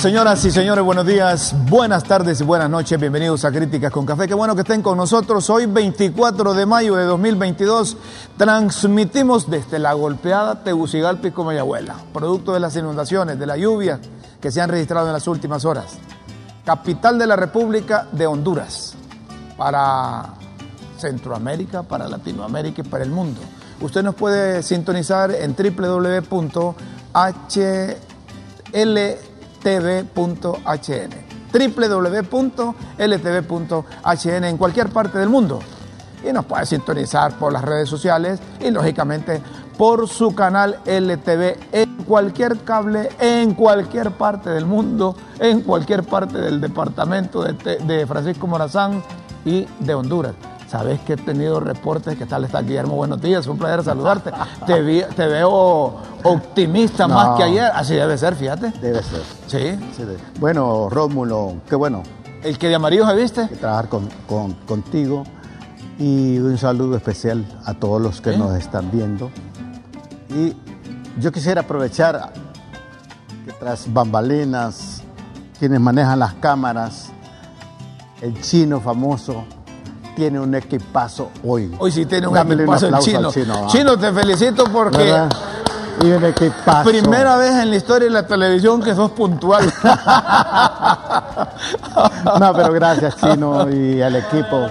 [0.00, 2.98] Señoras y señores, buenos días, buenas tardes y buenas noches.
[2.98, 4.26] Bienvenidos a Críticas con Café.
[4.26, 5.50] Qué bueno que estén con nosotros.
[5.50, 7.98] Hoy, 24 de mayo de 2022,
[8.38, 14.00] transmitimos desde la golpeada Tegucigalpa y Comayagüela, producto de las inundaciones, de la lluvia
[14.40, 15.98] que se han registrado en las últimas horas.
[16.64, 18.94] Capital de la República de Honduras,
[19.58, 20.32] para
[20.96, 23.42] Centroamérica, para Latinoamérica y para el mundo.
[23.82, 26.80] Usted nos puede sintonizar en www.hl
[29.62, 32.74] ltv.hn www.ltv.hn
[34.44, 35.58] en cualquier parte del mundo.
[36.28, 39.42] Y nos puede sintonizar por las redes sociales y lógicamente
[39.76, 46.38] por su canal LTV en cualquier cable, en cualquier parte del mundo, en cualquier parte
[46.38, 49.02] del departamento de, de Francisco Morazán
[49.44, 50.34] y de Honduras.
[50.70, 52.94] Sabes que he tenido reportes, que tal está Guillermo?
[52.94, 54.30] Buenos días, un placer saludarte.
[54.66, 58.70] te, te veo optimista más que ayer, así debe ser, fíjate.
[58.80, 59.20] Debe ser.
[59.48, 60.04] Sí.
[60.38, 62.04] bueno, Rómulo, qué bueno.
[62.44, 63.46] ¿El que de amarillo se viste?
[63.48, 64.08] trabajar con,
[64.64, 65.24] contigo
[65.98, 69.28] y un saludo especial a todos los que nos están viendo.
[70.28, 70.54] Y
[71.20, 72.32] yo quisiera aprovechar
[73.44, 75.02] que tras bambalinas,
[75.58, 77.08] quienes manejan las cámaras,
[78.20, 79.44] el chino famoso,
[80.20, 81.74] tiene un equipazo hoy.
[81.78, 83.30] Hoy sí tiene un equipazo el chino.
[83.68, 83.96] chino.
[83.96, 85.26] te felicito porque...
[86.04, 86.90] Y un equipazo.
[86.90, 89.64] Primera vez en la historia de la televisión que sos puntual.
[92.38, 94.66] no, pero gracias, Chino, y al equipo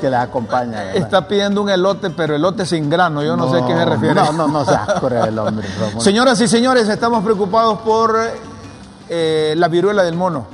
[0.00, 0.92] que les acompaña.
[0.92, 4.14] Está pidiendo un elote, pero elote sin grano, yo no, sé a qué se refiere.
[4.14, 4.88] No, no, no seas
[5.26, 5.66] el hombre.
[5.98, 8.16] Señoras y señores, estamos preocupados por
[9.08, 10.46] eh, la viruela del mono.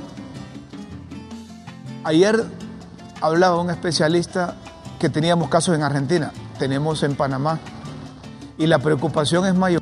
[2.03, 2.43] Ayer
[3.25, 4.53] hablaba un especialista
[4.99, 7.57] que teníamos casos en Argentina, tenemos en Panamá,
[8.57, 9.81] y la preocupación es mayor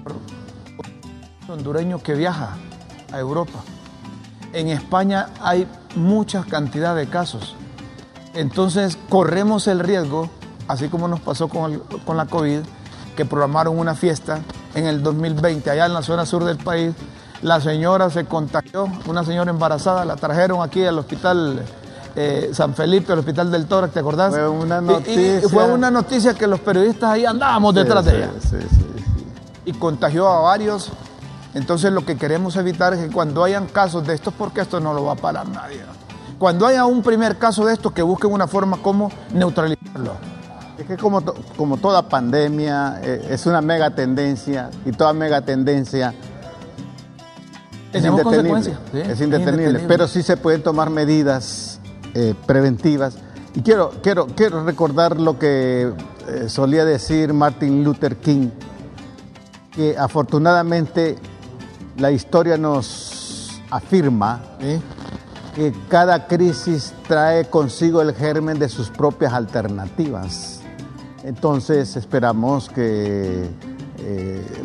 [1.50, 2.56] hondureño que viaja
[3.12, 3.60] a Europa.
[4.54, 7.56] En España hay mucha cantidad de casos.
[8.34, 10.30] Entonces corremos el riesgo,
[10.70, 12.60] así como nos pasó con, con la COVID,
[13.18, 14.40] que programaron una fiesta
[14.74, 16.96] en el 2020 allá en la zona sur del país.
[17.42, 21.66] La señora se contagió, una señora embarazada, la trajeron aquí al hospital
[22.16, 24.34] eh, San Felipe, el Hospital del Tórax, ¿te acordás?
[24.34, 25.42] Fue una noticia.
[25.50, 28.32] fue una noticia que los periodistas ahí andábamos detrás de ella.
[28.40, 28.58] Sí,
[29.66, 30.92] y contagió a varios.
[31.54, 34.94] Entonces lo que queremos evitar es que cuando hayan casos de estos, porque esto no
[34.94, 35.82] lo va a parar nadie.
[36.40, 40.14] Cuando haya un primer caso de estos, que busquen una forma como neutralizarlo.
[40.78, 41.22] Es que como,
[41.56, 46.14] como toda pandemia eh, es una mega tendencia y toda mega tendencia
[47.94, 51.73] es indetenible, es indetenible, pero sí se pueden tomar medidas
[52.16, 53.18] eh, preventivas.
[53.56, 55.92] Y quiero, quiero, quiero recordar lo que
[56.28, 58.50] eh, solía decir Martin Luther King,
[59.72, 61.16] que afortunadamente
[61.98, 64.80] la historia nos afirma ¿eh?
[65.56, 70.62] que cada crisis trae consigo el germen de sus propias alternativas.
[71.24, 73.50] Entonces esperamos que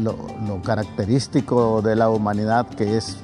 [0.01, 0.17] lo,
[0.47, 3.17] lo, característico de la humanidad, que es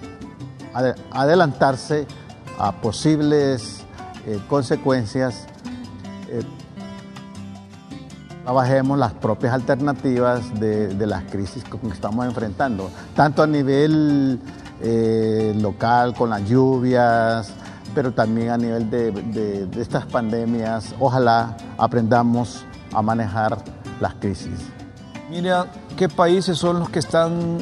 [1.11, 2.07] adelantarse
[2.59, 3.84] a posibles
[4.27, 5.45] eh, consecuencias,
[6.31, 6.43] eh,
[8.43, 14.41] trabajemos las propias alternativas de, las crisis que estamos enfrentando, tanto a nivel
[14.81, 17.53] eh, local con las lluvias,
[17.95, 20.95] pero también a nivel de, estas pandemias.
[20.99, 22.65] Ojalá aprendamos
[22.95, 23.59] a manejar
[24.01, 24.59] las crisis.
[25.29, 25.67] Mira,
[25.99, 27.59] ¿qué países son los que están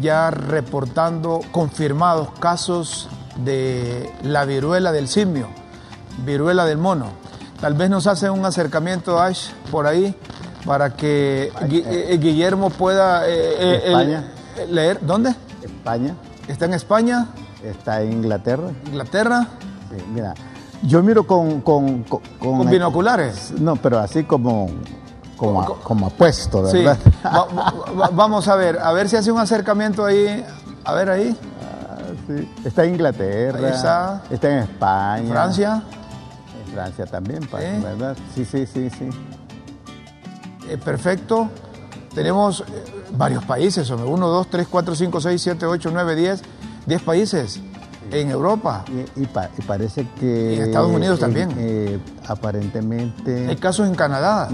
[0.00, 3.08] ya reportando confirmados casos
[3.44, 5.60] de la viruela del simio?
[6.24, 7.06] Viruela del mono.
[7.60, 10.14] Tal vez nos hace un acercamiento, Ash, por ahí,
[10.64, 14.98] para que eh, Guillermo pueda eh, eh, leer.
[15.02, 15.34] ¿Dónde?
[15.62, 16.14] España.
[16.48, 17.28] ¿Está en España?
[17.62, 18.70] Está en Inglaterra.
[18.86, 19.46] ¿Inglaterra?
[19.90, 20.34] Sí, mira,
[20.82, 21.60] yo miro con...
[21.60, 23.52] ¿Con, con, binoculares?
[23.58, 24.68] No, pero así como...
[25.36, 26.98] Como, como apuesto, ¿verdad?
[28.12, 30.44] vamos a ver, a ver si hace un acercamiento ahí.
[30.84, 31.34] A ver ahí.
[31.62, 31.96] Ah,
[32.26, 32.52] sí.
[32.62, 33.70] Está en Inglaterra.
[33.70, 34.22] está.
[34.28, 35.30] Está en España.
[35.30, 35.82] Francia.
[36.72, 37.80] Francia también, ¿Eh?
[37.82, 38.16] ¿verdad?
[38.34, 39.08] Sí, sí, sí, sí.
[40.68, 41.48] Eh, perfecto.
[42.14, 42.64] Tenemos eh,
[43.16, 46.42] varios países, son 1, 2, 3, 4, 5, 6, 7, 8, 9, 10,
[46.86, 47.60] 10 países
[48.10, 48.84] en Europa.
[49.16, 49.26] Y,
[49.62, 50.56] parece que...
[50.56, 52.02] en Estados Unidos también.
[52.26, 53.48] aparentemente...
[53.48, 54.48] Hay casos en Canadá.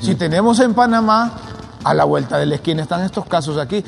[0.00, 1.32] Si tenemos en Panamá,
[1.84, 3.84] a la vuelta de la esquina están estos casos aquí.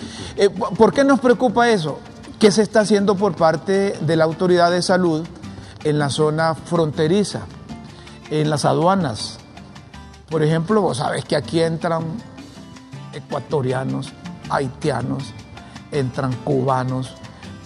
[0.77, 1.99] ¿Por qué nos preocupa eso?
[2.39, 5.27] ¿Qué se está haciendo por parte de la autoridad de salud?
[5.85, 7.43] En la zona fronteriza,
[8.31, 9.39] en las aduanas.
[10.31, 12.03] Por ejemplo, vos sabes que aquí entran
[13.13, 14.13] ecuatorianos,
[14.51, 15.33] haitianos,
[15.93, 17.15] entran cubanos,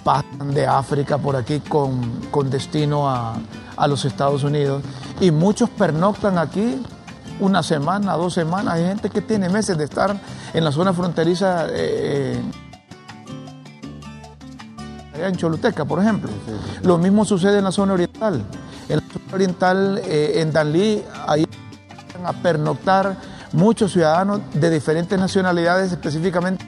[0.04, 3.36] pasan de África por aquí con, con destino a,
[3.76, 4.82] a, los Estados Unidos
[5.20, 6.82] y muchos pernoctan aquí
[7.40, 8.74] una semana, dos semanas.
[8.74, 10.18] Hay gente que tiene meses de estar
[10.52, 11.66] en la zona fronteriza.
[11.70, 12.40] Eh,
[15.26, 16.30] en Choluteca, por ejemplo.
[16.82, 18.07] Lo mismo sucede en la zona oriental.
[18.20, 21.46] En la zona oriental, eh, en Danlí, ahí
[22.14, 23.16] van a pernoctar
[23.52, 26.64] muchos ciudadanos de diferentes nacionalidades, específicamente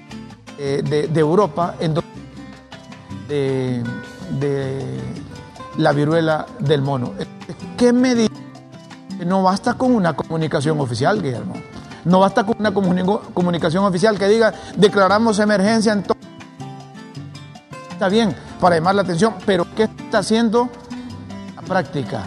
[0.58, 1.94] eh, de, Europa, en
[3.28, 3.82] de,
[4.38, 5.00] de,
[5.76, 7.14] la viruela del mono.
[7.76, 8.28] ¿Qué medida?
[9.26, 11.54] No basta con una comunicación oficial, Guillermo.
[12.04, 16.16] No basta con una comunicación oficial que diga declaramos emergencia en todo.
[17.90, 20.70] Está bien para llamar la atención, pero ¿qué está haciendo
[21.70, 22.24] práctica?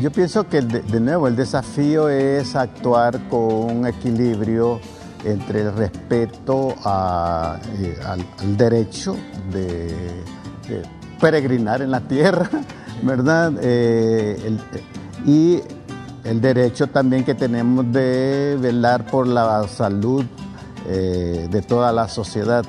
[0.00, 4.80] Yo, pienso que de, nuevo el desafío es actuar con un equilibrio
[5.22, 9.16] entre el respeto eh, al, derecho
[9.52, 9.94] de,
[11.20, 12.48] peregrinar en la tierra,
[13.02, 13.52] ¿verdad?
[13.60, 14.56] Eh,
[15.26, 15.60] y
[16.24, 20.24] el derecho también que tenemos de velar por la salud
[20.88, 22.64] eh, de toda la sociedad.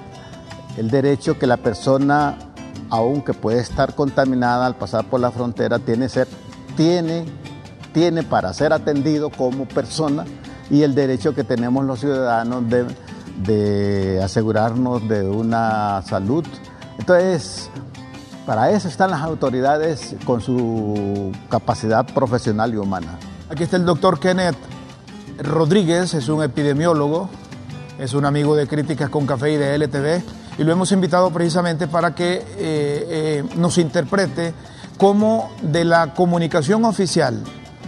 [0.77, 2.37] El derecho que la persona,
[2.89, 6.27] aunque puede estar contaminada al pasar por la frontera, tiene ser
[6.79, 7.25] tiene,
[7.93, 10.23] tiene para ser atendido como persona
[10.69, 16.45] y el derecho que tenemos los ciudadanos de, asegurarnos de una salud.
[16.97, 17.69] Entonces,
[18.45, 23.19] para eso están las autoridades con su capacidad profesional y humana.
[23.49, 24.55] Aquí está el doctor Kenneth
[25.39, 27.29] Rodríguez, es un epidemiólogo,
[27.97, 30.23] es un amigo de Críticas con Café y de LTV,
[30.59, 34.53] y lo hemos invitado precisamente para que eh, eh, nos interprete
[34.97, 37.41] como de la comunicación oficial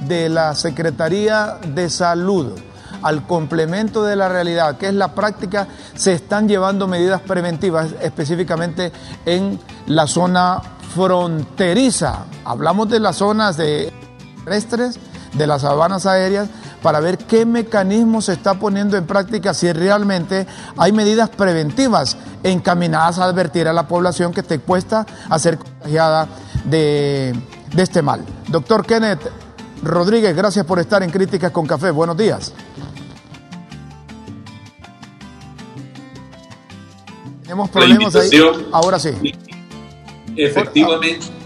[0.07, 2.57] de la Secretaría de Salud
[3.01, 8.93] al complemento de la realidad, que es la práctica, se están llevando medidas preventivas específicamente
[9.25, 10.61] en la zona
[10.95, 12.25] fronteriza.
[12.45, 13.91] Hablamos de las zonas de
[14.45, 14.97] terrestres,
[15.33, 16.47] de las sabanas aéreas,
[16.81, 20.47] para ver qué mecanismo se está poniendo en práctica, si realmente
[20.77, 26.27] hay medidas preventivas encaminadas a advertir a la población que esté expuesta a ser contagiada
[26.65, 27.35] de,
[27.77, 28.25] este mal.
[28.47, 29.21] Doctor Kenneth
[29.83, 31.91] Rodríguez, gracias por estar en Críticas con Café.
[31.91, 32.53] Buenos días.
[37.43, 38.29] Tenemos problemas ahí.
[38.71, 39.09] Ahora sí.
[40.35, 41.40] Efectivamente.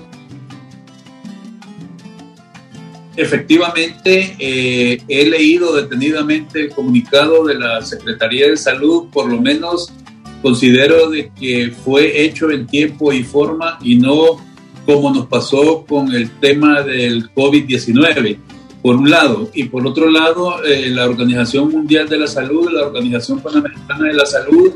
[3.17, 9.91] Efectivamente, eh, he leído detenidamente el comunicado de la Secretaría de Salud, por lo menos
[10.41, 14.39] considero de que fue hecho en tiempo y forma y no
[14.85, 18.37] como nos pasó con el tema del COVID-19,
[18.81, 22.85] por un lado, y por otro lado, eh, la Organización Mundial de la Salud, la
[22.85, 24.73] Organización Panamericana de la Salud,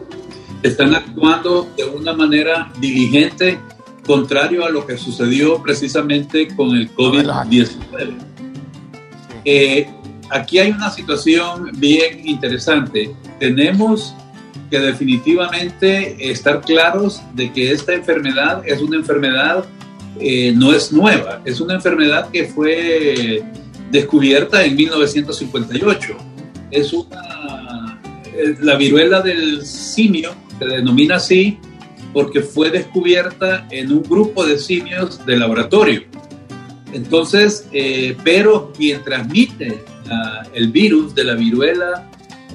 [0.64, 3.60] están actuando de una manera diligente,
[4.06, 8.29] contrario a lo que sucedió precisamente con el COVID-19.
[9.46, 9.88] Eh,
[10.30, 13.14] aquí hay una situación bien interesante.
[13.40, 14.14] Tenemos
[14.70, 19.66] que definitivamente estar claros de que esta enfermedad es una enfermedad
[20.20, 23.42] eh, no es nueva, es una enfermedad que fue
[23.92, 26.18] descubierta en 1958.
[26.72, 31.58] Es una, eh, la viruela del simio, se denomina así
[32.14, 36.04] porque fue descubierta en un grupo de simios de laboratorio.
[36.94, 39.84] Entonces, eh, pero quien transmite
[40.54, 42.10] el virus de la viruela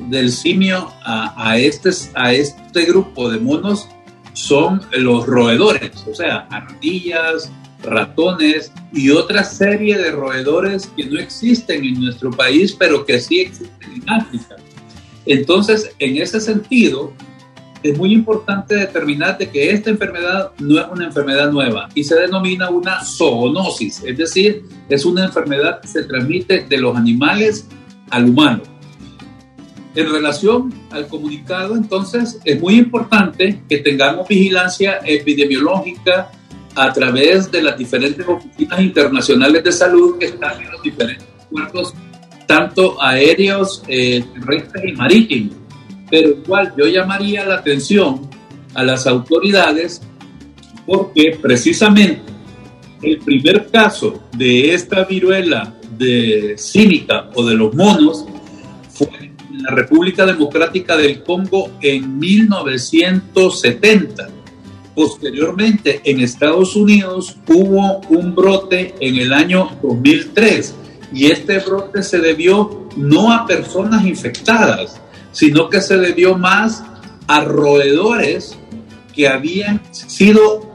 [0.09, 3.89] del simio a, a, este, a este grupo de monos
[4.33, 7.51] son los roedores, o sea, ardillas,
[7.85, 13.41] ratones y otra serie de roedores que no existen en nuestro país, pero que sí
[13.41, 14.57] existen en África.
[15.27, 17.13] Entonces, en ese sentido,
[17.85, 22.19] es muy importante determinar de que esta enfermedad no es una enfermedad nueva y se
[22.19, 27.69] denomina una zoonosis, es decir, es una enfermedad que se transmite de los animales
[28.09, 28.63] al humano.
[29.95, 36.31] En relación al comunicado, entonces, es muy importante que tengamos vigilancia epidemiológica
[36.75, 41.95] a través de las diferentes oficinas internacionales de salud que están en los diferentes puertos,
[42.47, 45.64] tanto aéreos, eh, terrestres y marítimos.
[46.15, 48.31] Pero igual yo llamaría la atención
[48.73, 50.01] a las autoridades
[50.87, 52.23] porque precisamente
[53.03, 58.27] el primer caso de esta viruela de cínica o de los monos
[58.91, 64.29] fue la República Democrática del Congo en 1970.
[64.95, 70.77] Posteriormente, en Estados Unidos hubo un brote en el año 2003
[71.13, 75.01] y este brote se debió no a personas infectadas,
[75.35, 76.83] sino que se debió más
[77.27, 78.57] a roedores
[79.15, 80.75] que habían sido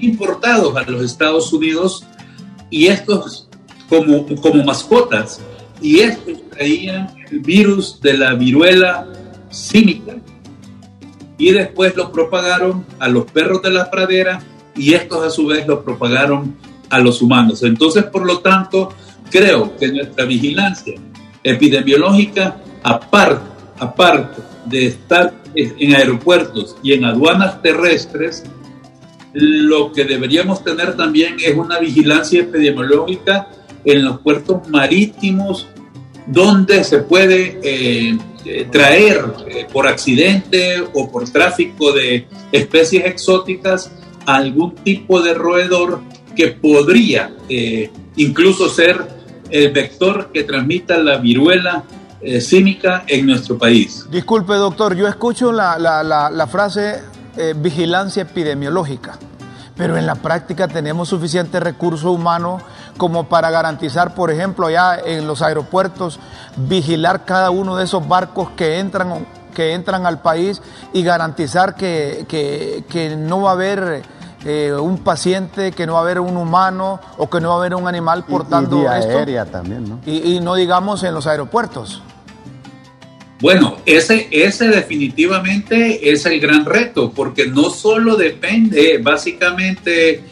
[0.00, 2.06] importados a los Estados Unidos
[2.70, 3.48] y estos
[3.88, 5.40] como, como mascotas.
[5.80, 9.06] Y estos traían el virus de la viruela
[9.50, 10.16] cínica
[11.36, 14.40] y después lo propagaron a los perros de la pradera
[14.76, 16.56] y estos a su vez lo propagaron
[16.90, 17.62] a los humanos.
[17.62, 18.90] Entonces, por lo tanto,
[19.30, 20.94] creo que nuestra vigilancia
[21.42, 23.44] epidemiológica, aparte,
[23.78, 28.44] aparte de estar en aeropuertos y en aduanas terrestres,
[29.32, 33.48] lo que deberíamos tener también es una vigilancia epidemiológica
[33.84, 35.66] en los puertos marítimos
[36.26, 43.90] donde se puede eh, eh, traer eh, por accidente o por tráfico de especies exóticas
[44.26, 46.02] algún tipo de roedor
[46.36, 47.34] que podría
[48.16, 49.08] incluso ser
[49.50, 51.82] el vector que transmita la viruela
[52.40, 54.06] cínica en nuestro país.
[54.10, 57.02] Disculpe, doctor, yo escucho la, la, frase
[57.56, 59.18] vigilancia epidemiológica
[59.78, 62.60] pero en la práctica tenemos suficiente recurso humano
[62.98, 66.18] como para garantizar, por ejemplo, allá en los aeropuertos,
[66.56, 70.60] vigilar cada uno de esos barcos que entran, que entran al país
[70.92, 74.02] y garantizar que, no va a haber
[74.44, 77.58] eh, un paciente, que no va a haber un humano o que no va a
[77.58, 80.00] haber un animal portando y, Aérea también, ¿no?
[80.06, 82.02] y no digamos en los aeropuertos.
[83.40, 90.24] Bueno, ese, ese definitivamente es el gran reto, porque no solo depende, básicamente,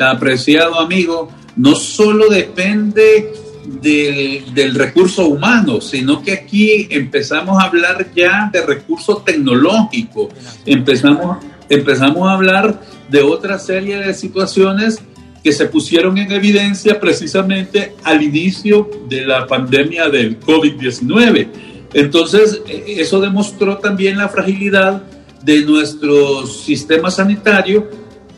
[0.00, 3.34] apreciado amigo, no solo depende
[3.66, 10.30] del recurso humano, sino que aquí empezamos a hablar ya de recurso tecnológico,
[10.64, 15.00] empezamos, empezamos a hablar de otra serie de situaciones
[15.42, 21.48] que se pusieron en evidencia precisamente al inicio de la pandemia del COVID-19
[21.94, 25.02] entonces, e, eso demostró también la fragilidad
[25.42, 27.88] de nuestro sistema sanitario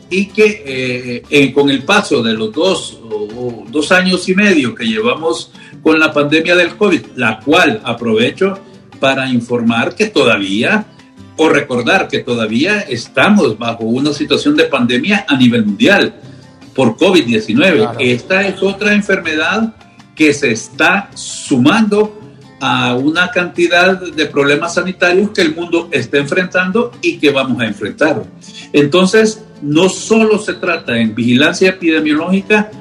[0.09, 2.99] y que eh, eh, con el paso de los dos,
[3.69, 8.59] dos años y medio que llevamos con la pandemia del COVID, la cual aprovecho
[8.99, 10.85] para informar que todavía,
[11.37, 16.15] o recordar que todavía estamos bajo una situación de pandemia a nivel mundial
[16.75, 17.95] por COVID-19.
[17.99, 19.73] Esta es otra enfermedad
[20.15, 22.19] que se está sumando
[22.59, 27.67] a una cantidad de problemas sanitarios que el mundo está enfrentando y que vamos a
[27.67, 28.23] enfrentar.
[28.73, 32.71] Entonces, no solo se trata en vigilancia epidemiológica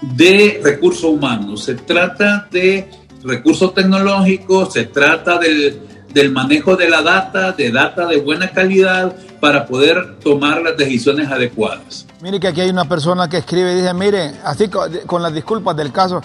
[0.00, 2.88] de recursos humanos, se trata de
[3.24, 5.80] recursos tecnológicos, se trata del,
[6.16, 11.30] del manejo de la data, de data de buena calidad para poder tomar las decisiones
[11.30, 12.06] adecuadas.
[12.22, 15.76] Mire que aquí hay una persona que escribe y dice, mire, así con, las disculpas
[15.76, 16.22] del caso,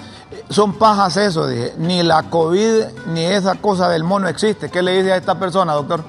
[0.49, 2.83] son pajas eso, dije, ni la COVID
[3.13, 4.69] ni esa cosa del mono existe.
[4.69, 6.05] ¿Qué le dice a esta persona, doctor?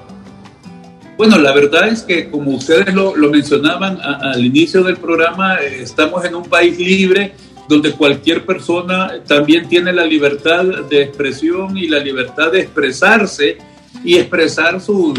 [1.17, 6.23] Bueno, la verdad es que como ustedes lo, mencionaban al inicio del programa, eh, estamos
[6.23, 7.35] en un país libre
[7.67, 13.57] donde cualquier persona también tiene la libertad de expresión y la libertad de expresarse
[14.03, 15.13] y expresar sus,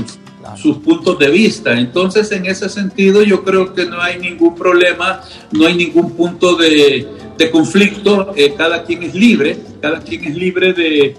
[0.56, 1.78] sus puntos de vista.
[1.78, 5.22] Entonces, en ese sentido, yo creo que no hay ningún problema,
[5.52, 7.08] no hay ningún punto de,
[7.50, 8.32] conflicto.
[8.36, 11.16] Eh, cada quien es libre, cada quien es libre de,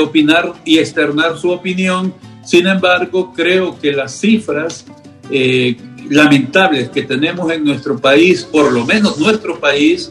[0.00, 2.14] opinar y externar su opinión.
[2.44, 4.86] Sin embargo, creo que las cifras
[5.30, 5.76] eh,
[6.08, 10.10] lamentables que tenemos en nuestro país, por lo menos nuestro país,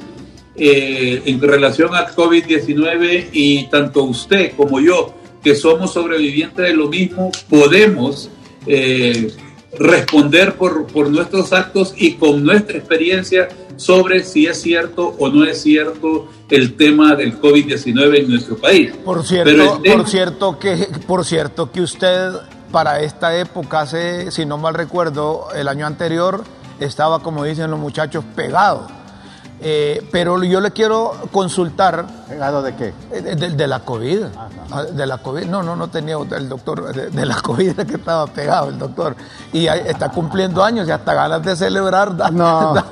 [0.55, 6.87] eh, en relación al COVID-19 y tanto usted como yo, que somos sobrevivientes de lo
[6.87, 8.29] mismo, podemos
[8.65, 9.31] eh,
[9.77, 15.43] responder por, por, nuestros actos y con nuestra experiencia sobre si es cierto o no
[15.45, 18.93] es cierto el tema del COVID-19 en nuestro país.
[19.03, 22.31] Por cierto, por, cierto que, por cierto que usted
[22.71, 26.43] para esta época, hace, si no mal recuerdo, el año anterior,
[26.79, 29.00] estaba, como dicen los muchachos, pegado
[29.63, 32.05] eh, pero yo le quiero consultar.
[32.27, 32.93] ¿Pegado de qué?
[33.11, 34.23] Eh, de, la COVID.
[34.71, 35.45] Ah, de la COVID.
[35.45, 36.93] No, no, no tenía el doctor.
[36.93, 39.15] De, la COVID que estaba pegado el doctor.
[39.53, 42.13] Y está cumpliendo años y hasta ganas de celebrar.
[42.31, 42.85] no, da,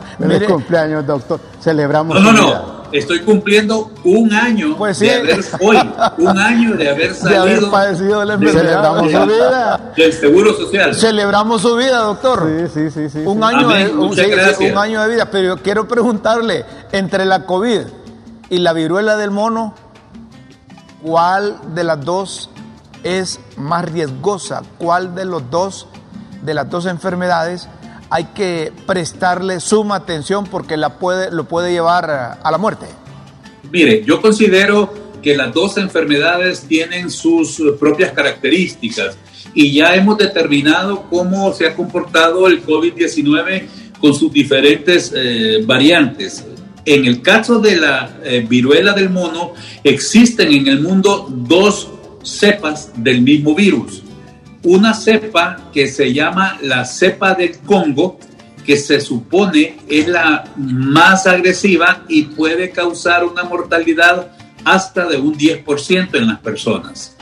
[0.47, 1.39] cumpleaños, doctor.
[1.59, 2.21] Celebramos.
[2.21, 5.77] No, no, no estoy cumpliendo un año pues de haber hoy,
[6.17, 8.63] un año de haber salido de haber padecido de la enfermedad.
[8.63, 9.93] Celebramos su vida.
[9.95, 10.95] Del Seguro Social.
[10.95, 12.49] Celebramos su vida, doctor.
[12.73, 13.19] Sí, sí, sí.
[13.19, 15.29] Un, año de, un, año de vida.
[15.31, 17.81] Pero yo quiero preguntarle, entre la COVID
[18.49, 19.73] y la viruela del mono,
[21.01, 22.49] ¿cuál de las dos
[23.03, 24.61] es más riesgosa?
[24.77, 25.87] ¿Cuál de los dos,
[26.43, 27.67] de las dos enfermedades,
[28.09, 32.09] hay que prestarle suma atención porque la puede, lo puede llevar
[32.41, 32.85] a la muerte.
[33.71, 39.17] Mire, yo considero que las dos enfermedades tienen sus propias características
[39.53, 43.67] y ya hemos determinado cómo se ha comportado el COVID-19
[43.99, 46.45] con sus diferentes eh, variantes.
[46.85, 51.89] En el caso de la eh, viruela del mono, existen en el mundo dos
[52.23, 54.01] cepas del mismo virus.
[54.63, 58.19] Una cepa que se llama la cepa del Congo,
[58.65, 64.31] que se supone es la más agresiva y puede causar una mortalidad
[64.65, 67.15] hasta de un 10% en las personas.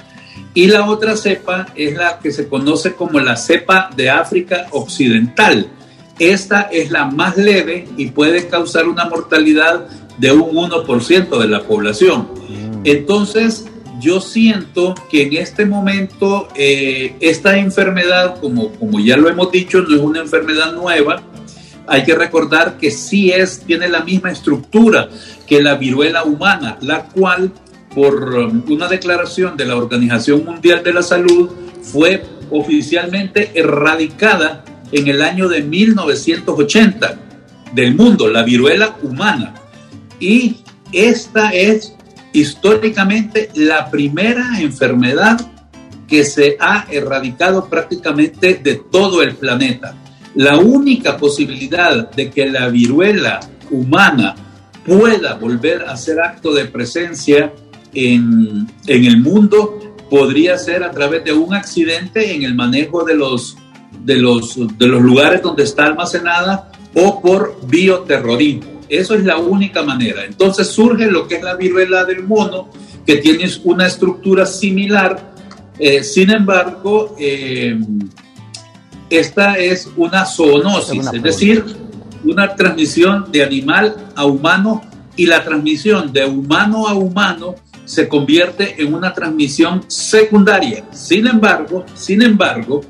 [0.53, 5.70] Y la otra cepa es la que se conoce como la cepa de África Occidental.
[6.17, 11.62] Esta es la más leve y puede causar una mortalidad de un 1% de la
[11.62, 12.29] población.
[12.50, 12.82] Mm.
[12.86, 13.65] Entonces,
[14.00, 19.82] yo siento que en este momento eh, esta enfermedad, como, como ya lo hemos dicho,
[19.82, 21.22] no es una enfermedad nueva.
[21.88, 25.10] Hay que recordar que sí es, tiene la misma estructura
[25.48, 27.51] que la viruela humana, la cual
[27.96, 31.50] por um, una declaración de la Organización Mundial de la Salud
[31.82, 37.20] fue oficialmente erradicada en el año de 1980
[37.74, 39.56] del mundo, la viruela humana.
[40.20, 40.58] Y
[40.92, 41.97] esta es
[42.39, 45.39] históricamente la primera enfermedad
[46.08, 49.96] que se ha erradicado prácticamente de todo el planeta.
[50.36, 53.39] La única posibilidad de que la viruela
[53.72, 54.36] humana
[54.86, 57.53] pueda volver a ser acto de presencia
[57.94, 63.58] en, el mundo podría ser a través de un accidente en el manejo de los,
[64.03, 68.77] de los, de los lugares donde está almacenada o por bioterrorismo.
[68.89, 70.24] Eso es la única manera.
[70.25, 72.70] Entonces surge lo que es la viruela del mono,
[73.06, 75.34] que tiene una estructura similar.
[75.79, 77.77] Eh, sin embargo, eh,
[79.10, 81.63] esta es una zoonosis, es decir,
[82.24, 84.82] una transmisión de animal a humano
[85.15, 90.84] y la transmisión de humano a humano se convierte en una transmisión secundaria.
[90.91, 92.82] Sin embargo, sin embargo,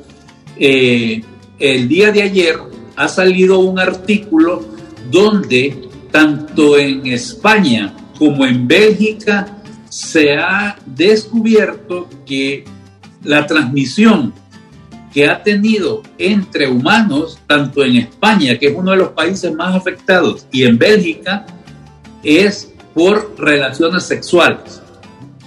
[0.58, 1.22] eh,
[1.60, 2.58] el día de ayer
[2.96, 4.66] ha salido un artículo
[5.12, 9.58] donde tanto en España como en Bélgica
[9.90, 12.66] se ha descubierto que
[13.24, 14.34] la transmisión
[15.14, 19.76] que ha tenido entre humanos, tanto en España, que es uno de los países más
[19.76, 21.46] afectados, y en Bélgica,
[22.24, 24.82] es por relaciones sexuales.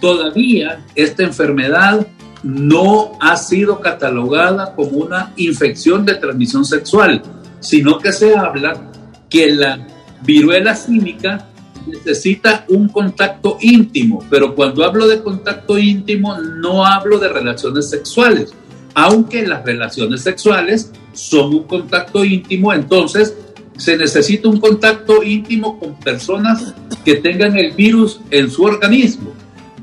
[0.00, 2.06] Todavía esta enfermedad
[2.42, 7.22] no ha sido catalogada como una infección de transmisión sexual,
[7.60, 8.90] sino que se habla
[9.28, 9.86] que la
[10.22, 11.46] viruela química
[11.86, 18.52] necesita un contacto íntimo, pero cuando hablo de contacto íntimo no hablo de relaciones sexuales,
[18.94, 23.34] aunque las relaciones sexuales son un contacto íntimo, entonces
[23.76, 29.32] se necesita un contacto íntimo con personas que tengan el virus en su organismo.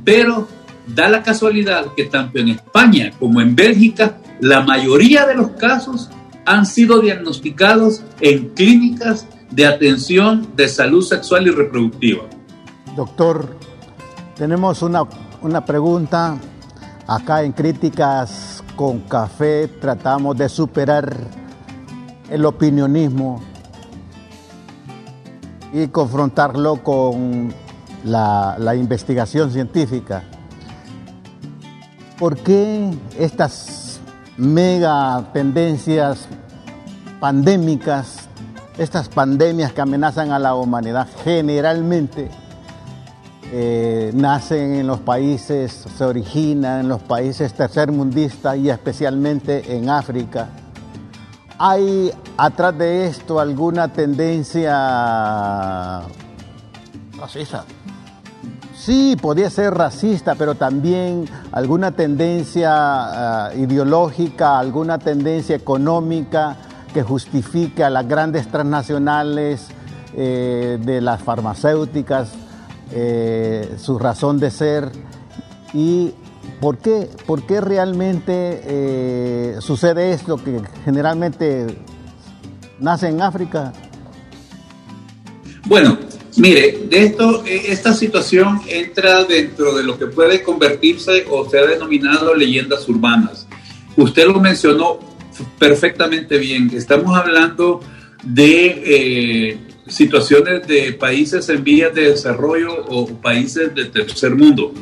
[0.04, 0.48] Pero
[0.88, 6.10] da la casualidad que tanto en España como en Bélgica, la mayoría de los casos
[6.46, 12.24] han sido diagnosticados en clínicas de atención de salud sexual y reproductiva.
[12.96, 13.56] Doctor,
[14.36, 15.04] tenemos una,
[15.42, 16.38] una pregunta.
[17.08, 21.16] Acá en Críticas con Café tratamos de superar
[22.30, 23.42] el opinionismo
[25.74, 27.54] y confrontarlo con
[28.04, 30.24] la, investigación científica.
[32.18, 34.00] ¿Por qué estas
[34.38, 36.28] mega tendencias
[37.20, 38.27] pandémicas,
[38.78, 42.30] estas pandemias que amenazan a la humanidad generalmente
[43.52, 50.50] eh, nacen en los países, se originan en los países tercermundistas y especialmente en África?
[51.58, 54.74] ¿Hay atrás de esto alguna tendencia
[57.18, 57.64] racista?
[58.76, 66.58] Sí, podría ser racista, pero también alguna tendencia ah, ideológica, alguna tendencia económica
[66.98, 69.68] que justifique a las grandes transnacionales
[70.16, 72.32] eh, de las farmacéuticas,
[72.92, 74.92] eh, su razón de ser
[75.76, 76.12] y
[76.60, 81.68] por qué, por qué realmente eh, sucede esto que generalmente
[82.80, 83.74] nace en África.
[85.68, 86.00] Bueno,
[86.38, 91.60] Mire, de esto, eh, esta situación entra dentro de lo que puede convertirse o se
[91.60, 93.48] ha denominado leyendas urbanas.
[93.96, 95.07] Usted lo mencionó
[95.58, 96.70] perfectamente bien.
[96.74, 97.82] Estamos hablando
[98.24, 104.74] de eh, situaciones de países en vías de desarrollo o países del tercer mundo.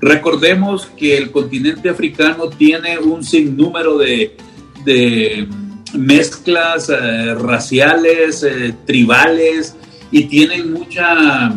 [0.00, 4.36] Recordemos que el continente africano tiene un sinnúmero de,
[4.84, 5.46] de
[5.94, 8.46] mezclas eh, raciales,
[8.84, 9.76] tribales,
[10.10, 11.54] y tienen mucha,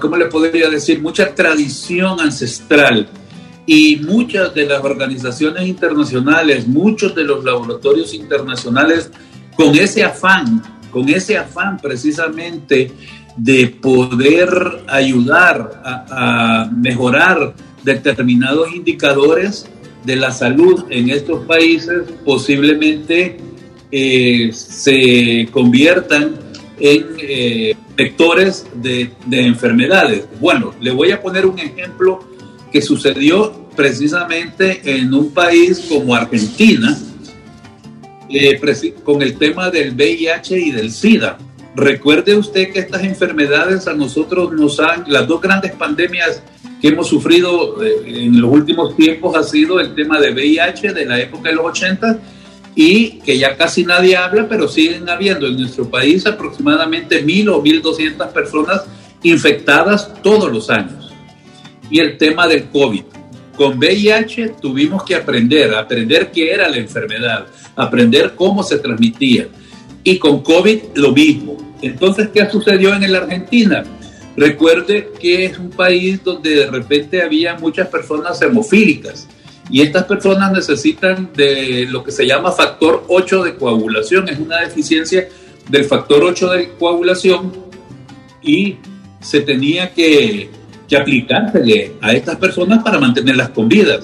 [0.00, 1.02] ¿cómo le podría decir?
[1.02, 3.06] Mucha tradición ancestral.
[3.66, 9.10] Y muchas de las organizaciones internacionales, muchos de los laboratorios internacionales
[9.56, 12.92] con ese afán, con ese afán precisamente
[13.36, 14.48] de poder
[14.86, 19.66] ayudar a, mejorar determinados indicadores
[20.04, 23.38] de la salud en estos países, posiblemente
[23.90, 26.36] eh, se conviertan
[26.78, 30.26] en eh, vectores de, enfermedades.
[30.40, 32.20] Bueno, le voy a poner un ejemplo
[32.74, 36.98] que sucedió precisamente en un país como Argentina,
[38.28, 38.60] eh,
[39.04, 41.38] con el tema del VIH y del SIDA.
[41.76, 46.42] Recuerde usted que estas enfermedades a nosotros nos han, las dos grandes pandemias
[46.80, 51.06] que hemos sufrido eh, en los últimos tiempos ha sido el tema de VIH de
[51.06, 52.18] la época de los 80
[52.74, 57.62] y que ya casi nadie habla, pero siguen habiendo en nuestro país aproximadamente mil o
[57.62, 58.82] mil doscientas personas
[59.22, 61.03] infectadas todos los años.
[61.94, 63.04] Y el tema del COVID.
[63.56, 69.46] Con VIH tuvimos que aprender, aprender qué era la enfermedad, aprender cómo se transmitía.
[70.02, 71.56] Y con COVID lo mismo.
[71.82, 73.84] Entonces, ¿qué sucedió en la Argentina?
[74.36, 79.28] Recuerde que es un país donde de repente había muchas personas hemofílicas
[79.70, 84.28] y estas personas necesitan de lo que se llama factor 8 de coagulación.
[84.28, 85.28] Es una deficiencia
[85.68, 87.52] del factor 8 de coagulación
[88.42, 88.78] y
[89.20, 90.50] se tenía que,
[90.88, 94.00] que aplicársele a estas personas para mantenerlas con vida.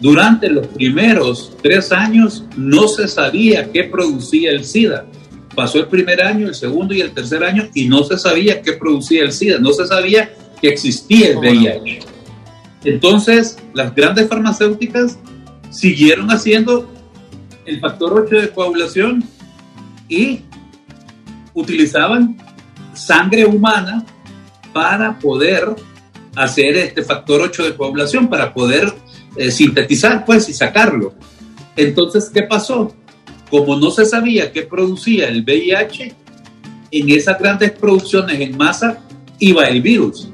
[0.00, 5.06] Durante los primeros tres años no se sabía qué producía el SIDA.
[5.54, 8.74] Pasó el primer año, el segundo y el tercer año y no se sabía qué
[8.74, 12.00] producía el SIDA, no se sabía que existía el VIH.
[12.84, 15.18] Entonces, las grandes farmacéuticas
[15.70, 16.90] siguieron haciendo
[17.64, 19.24] el factor 8 de coagulación
[20.08, 20.40] y
[21.54, 22.36] utilizaban
[22.94, 24.04] sangre humana
[24.72, 25.74] para poder
[26.36, 28.92] hacer este factor 8 de coagulación, para poder
[29.36, 31.14] eh, sintetizar pues y sacarlo.
[31.74, 32.94] Entonces, ¿qué pasó?
[33.50, 36.14] Como no se sabía qué producía el VIH,
[36.90, 38.98] en esas grandes producciones en masa
[39.38, 40.28] iba el virus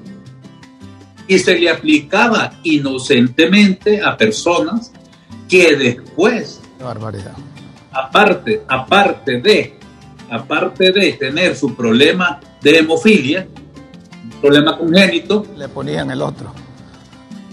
[1.26, 4.92] y se le aplicaba inocentemente a personas
[5.48, 7.34] que después, barbaridad.
[7.92, 9.74] aparte, aparte de,
[10.30, 13.46] aparte de tener su problema de hemofilia,
[14.42, 16.52] problema congénito, le ponían el otro.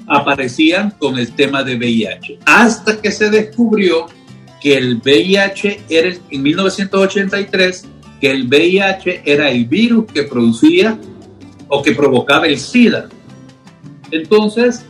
[0.08, 4.08] Aparecían con el tema de VIH, hasta que se descubrió
[4.60, 7.86] que el VIH era en 1983
[8.20, 10.98] que el VIH era el virus que producía
[11.70, 13.08] o que provocaba el SIDA.
[14.12, 14.84] Entonces,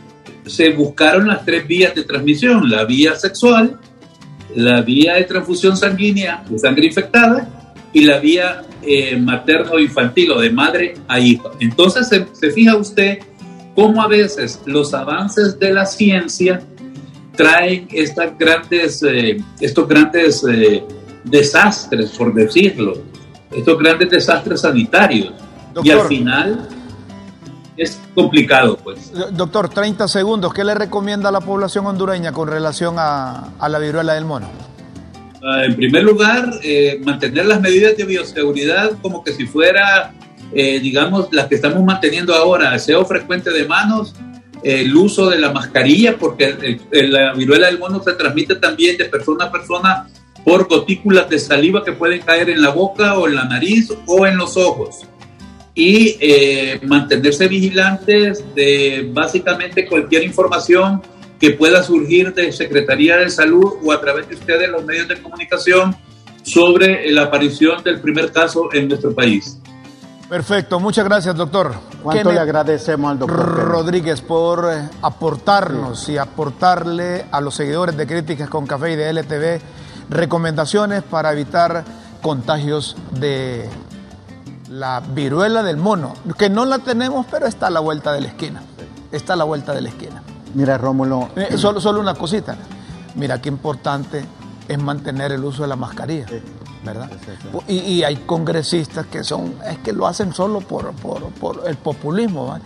[0.46, 3.78] se buscaron las tres vías de transmisión, la vía sexual,
[4.56, 7.59] la vía de transfusión sanguínea de sangre infectada
[7.92, 11.50] y la vía eh, materno-infantil o de madre a hijo.
[11.60, 13.18] Entonces, se, fija usted
[13.74, 16.62] cómo a veces los avances de la ciencia
[17.36, 20.84] traen estas grandes, eh, estos grandes eh,
[21.24, 22.94] desastres, por decirlo,
[23.50, 25.32] estos grandes desastres sanitarios.
[25.82, 26.68] y al final
[27.80, 29.10] es complicado, pues.
[29.32, 30.52] Doctor, 30 segundos.
[30.52, 34.48] ¿Qué le recomienda a la población hondureña con relación a, la viruela del mono?
[35.42, 40.12] Ah, en primer lugar, eh, mantener las medidas de bioseguridad como que si fuera,
[40.52, 44.14] eh, digamos, las que estamos manteniendo ahora, aseo frecuente de manos,
[44.62, 49.46] el uso de la mascarilla, porque la viruela del mono se transmite también de persona
[49.46, 50.06] a persona
[50.44, 54.26] por gotículas de saliva que pueden caer en la boca o en la nariz o
[54.26, 55.06] en los ojos.
[55.74, 61.00] Y eh, mantenerse vigilantes de básicamente cualquier información
[61.40, 65.20] que pueda surgir de Secretaría de Salud o a través de ustedes, los medios de
[65.20, 65.96] comunicación,
[66.42, 69.58] sobre la aparición del primer caso en nuestro país.
[70.28, 71.74] Perfecto, muchas gracias, doctor.
[72.02, 78.06] ¿Cuánto le agradecemos al doctor Rodríguez por eh, aportarnos y aportarle a los seguidores de
[78.06, 79.60] Críticas con Café y de LTV
[80.08, 81.84] recomendaciones para evitar
[82.22, 83.68] contagios de
[84.68, 88.28] la viruela del mono, que no la tenemos, pero está a la vuelta de la
[88.28, 88.62] esquina.
[89.10, 90.09] Está a la vuelta de la esquina.
[90.54, 91.30] Mira, Rómulo.
[91.36, 92.56] Eh, solo, solo una cosita.
[93.14, 94.24] Mira qué importante
[94.68, 96.26] es mantener el uso de la mascarilla.
[96.82, 97.10] ¿Verdad?
[97.68, 102.58] y, hay congresistas que son, es que lo hacen solo por, por, el populismo,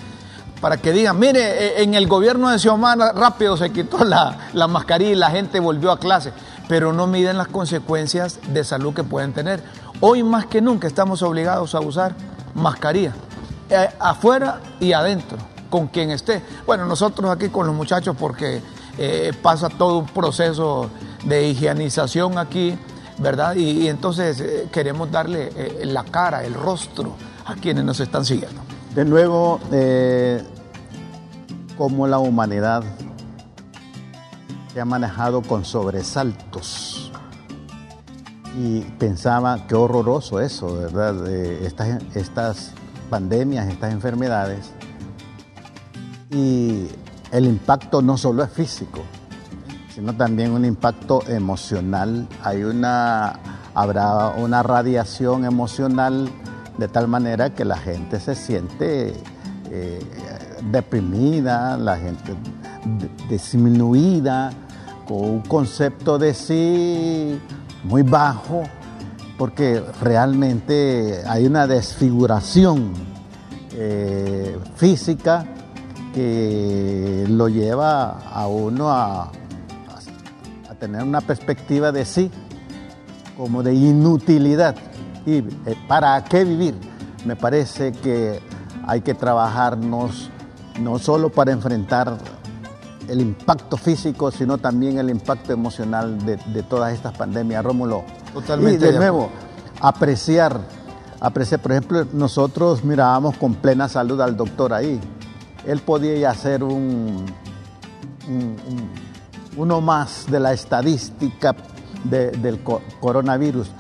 [0.61, 4.69] para que digan, mire, eh, en el gobierno de Xiomara rápido se quitó la, la
[4.69, 6.33] mascarilla y la gente volvió a clase,
[6.69, 9.65] pero no miden las consecuencias de salud que pueden tener.
[9.99, 12.15] Hoy más que nunca estamos obligados a usar
[12.55, 13.15] mascarilla,
[13.69, 15.39] eh, afuera y adentro,
[15.75, 16.41] con quien esté.
[16.65, 18.63] Bueno, nosotros aquí con los muchachos porque
[18.97, 20.89] eh, pasa todo un proceso
[21.25, 22.79] de higienización aquí,
[23.19, 23.57] ¿verdad?
[23.57, 25.51] Y, entonces eh, queremos darle
[25.83, 28.61] la cara, el rostro a quienes nos están siguiendo.
[28.95, 29.59] De nuevo,
[31.77, 32.85] como la humanidad
[34.73, 37.11] se ha manejado con sobresaltos
[38.57, 41.27] y pensaba qué horroroso eso, ¿verdad?
[41.27, 42.75] estas, estas
[43.11, 44.74] pandemias, estas enfermedades.
[46.35, 46.89] Y
[47.31, 49.03] el impacto no solo es físico,
[49.95, 52.27] sino también un impacto emocional.
[52.43, 53.39] Hay una,
[53.73, 56.29] habrá una radiación emocional
[56.77, 59.15] de tal manera que la gente se siente
[59.71, 60.01] eh,
[60.73, 62.35] deprimida, la gente
[63.31, 64.51] disminuida,
[65.07, 67.39] con un concepto de sí
[67.85, 68.65] muy bajo,
[69.39, 72.93] porque realmente hay una desfiguración
[73.73, 75.47] eh, física
[76.15, 79.25] que lo lleva a uno a,
[80.69, 82.31] a, tener una perspectiva de sí,
[83.37, 84.77] como de inutilidad.
[85.27, 85.45] ¿Y eh,
[85.89, 86.75] para qué vivir?
[87.25, 88.41] Me parece que
[88.87, 90.31] hay que trabajarnos
[90.81, 92.19] no solo para enfrentar
[93.09, 98.05] el impacto físico, sino también el impacto emocional de, todas estas pandemias, Rómulo.
[98.33, 98.89] Totalmente.
[98.89, 99.31] Y de nuevo,
[99.81, 100.61] apreciar,
[101.21, 105.01] apreciar, por ejemplo, nosotros mirábamos con plena salud al doctor ahí.
[105.67, 107.25] Él podía hacer un,
[109.57, 111.55] uno más de la estadística
[112.05, 112.61] del
[113.01, 113.71] coronavirus,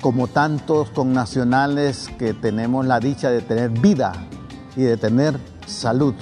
[0.00, 4.12] como tantos connacionales que tenemos la dicha de tener vida
[4.76, 6.14] y de tener salud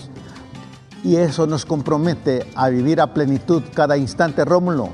[1.05, 4.91] y eso nos compromete a vivir a plenitud cada instante, Rómulo.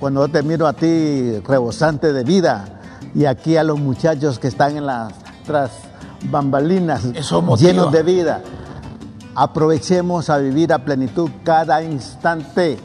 [0.00, 2.80] Cuando yo te miro a ti rebosante de vida
[3.14, 5.12] y aquí a los muchachos que están en las
[5.46, 5.70] tras
[6.30, 7.04] bambalinas
[7.58, 8.42] llenos de vida,
[9.34, 12.78] aprovechemos a vivir a plenitud cada instante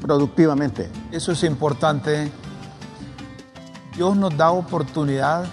[0.00, 0.90] productivamente.
[1.10, 2.30] Eso es importante.
[3.96, 5.44] Dios nos da oportunidad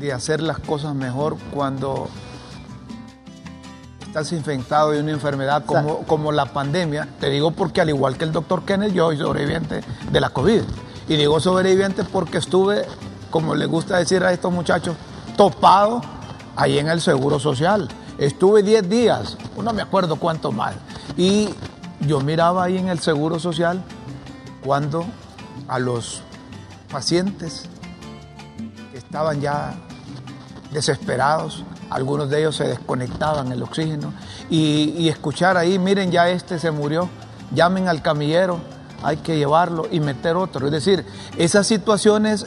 [0.00, 2.08] de hacer las cosas mejor cuando
[4.06, 8.24] estás infectado de una enfermedad como, como la pandemia, te digo porque al igual que
[8.24, 10.62] el doctor Kenneth, yo soy sobreviviente de la COVID.
[11.08, 12.84] Y digo sobreviviente porque estuve,
[13.30, 14.96] como le gusta decir a estos muchachos,
[15.36, 16.02] topado
[16.56, 17.88] ahí en el Seguro Social.
[18.18, 20.74] Estuve 10 días, no me acuerdo cuánto más.
[21.16, 21.48] Y
[22.00, 23.82] yo miraba ahí en el Seguro Social
[24.64, 25.04] cuando
[25.68, 26.22] a los
[26.90, 27.64] pacientes
[28.90, 29.74] que estaban ya
[30.72, 34.12] desesperados, algunos de ellos se desconectaban el oxígeno
[34.48, 37.08] y, escuchar ahí, miren, ya este se murió,
[37.54, 38.60] llamen al camillero,
[39.02, 40.66] hay que llevarlo y meter otro.
[40.66, 41.04] Es decir,
[41.36, 42.46] esas situaciones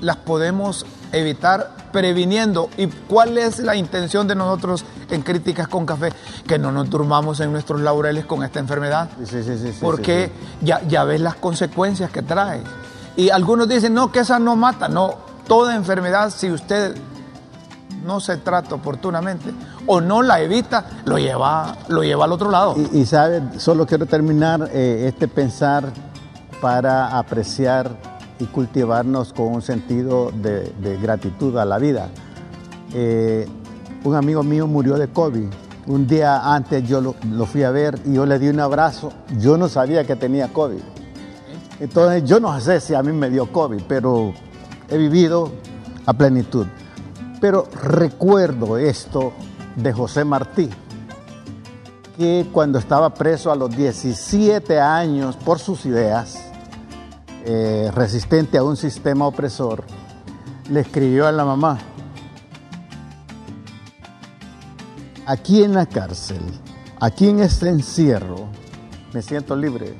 [0.00, 2.70] las podemos evitar previniendo.
[2.76, 6.12] ¿Y cuál es la intención de nosotros en Críticas con Café?
[6.46, 9.08] Que no nos durmamos en nuestros laureles con esta enfermedad.
[9.24, 12.62] Sí, sí, sí, porque ya, ya ves las consecuencias que trae.
[13.16, 14.88] Y algunos dicen, no, que esa no mata.
[14.88, 15.14] No,
[15.46, 16.96] toda enfermedad, si usted
[18.04, 19.52] no se trata oportunamente
[19.86, 22.76] o no la evita, lo lleva, lo lleva al otro lado.
[22.92, 25.92] Y, sabe, solo quiero terminar eh, este pensar
[26.60, 32.08] para apreciar y cultivarnos con un sentido de, gratitud a la vida.
[32.94, 33.46] Eh,
[34.04, 35.46] un amigo mío murió de COVID.
[35.86, 39.12] Un día antes yo lo, lo, fui a ver y yo le di un abrazo.
[39.38, 40.80] Yo no sabía que tenía COVID.
[41.80, 44.32] Entonces yo no sé si a mí me dio COVID, pero
[44.88, 45.50] he vivido
[46.06, 46.66] a plenitud.
[47.40, 49.32] Pero recuerdo esto
[49.76, 50.68] de José Martí,
[52.18, 56.39] que cuando estaba preso a los 17 años por sus ideas,
[57.44, 59.84] eh, resistente a un sistema opresor,
[60.68, 61.78] le escribió a la mamá,
[65.26, 66.42] aquí en la cárcel,
[67.00, 68.48] aquí en este encierro,
[69.12, 69.94] me siento libre,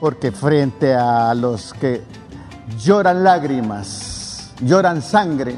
[0.00, 2.02] porque frente a los que
[2.78, 5.56] lloran lágrimas, lloran sangre,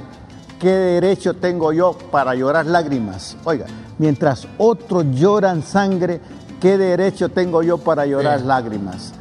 [0.59, 3.37] ¿qué derecho tengo yo para llorar lágrimas?
[3.45, 3.67] Oiga,
[3.99, 6.21] mientras otros lloran sangre,
[6.61, 9.13] ¿qué derecho tengo yo para llorar lágrimas?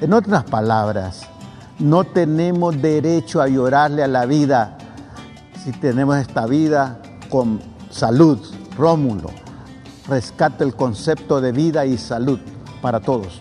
[0.00, 1.22] En otras palabras,
[1.78, 4.78] no tenemos derecho a llorarle a la vida
[5.62, 7.60] si tenemos esta vida con
[7.90, 8.38] salud.
[8.78, 9.28] Rómulo,
[10.08, 12.38] rescate el concepto de vida y salud
[12.80, 13.40] para todos.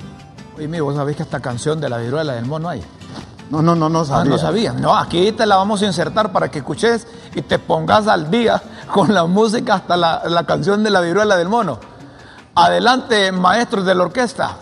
[0.58, 2.84] Oye, vos sabés que esta canción de la viruela del mono hay.
[3.50, 4.22] No, no, no, no sabía.
[4.22, 4.74] Ah, no sabía.
[4.74, 8.62] No, aquí te la vamos a insertar para que escuches y te pongas al día
[8.94, 11.80] con la música hasta la, canción de la viruela del mono.
[12.56, 14.58] Adelante, maestros de la orquesta.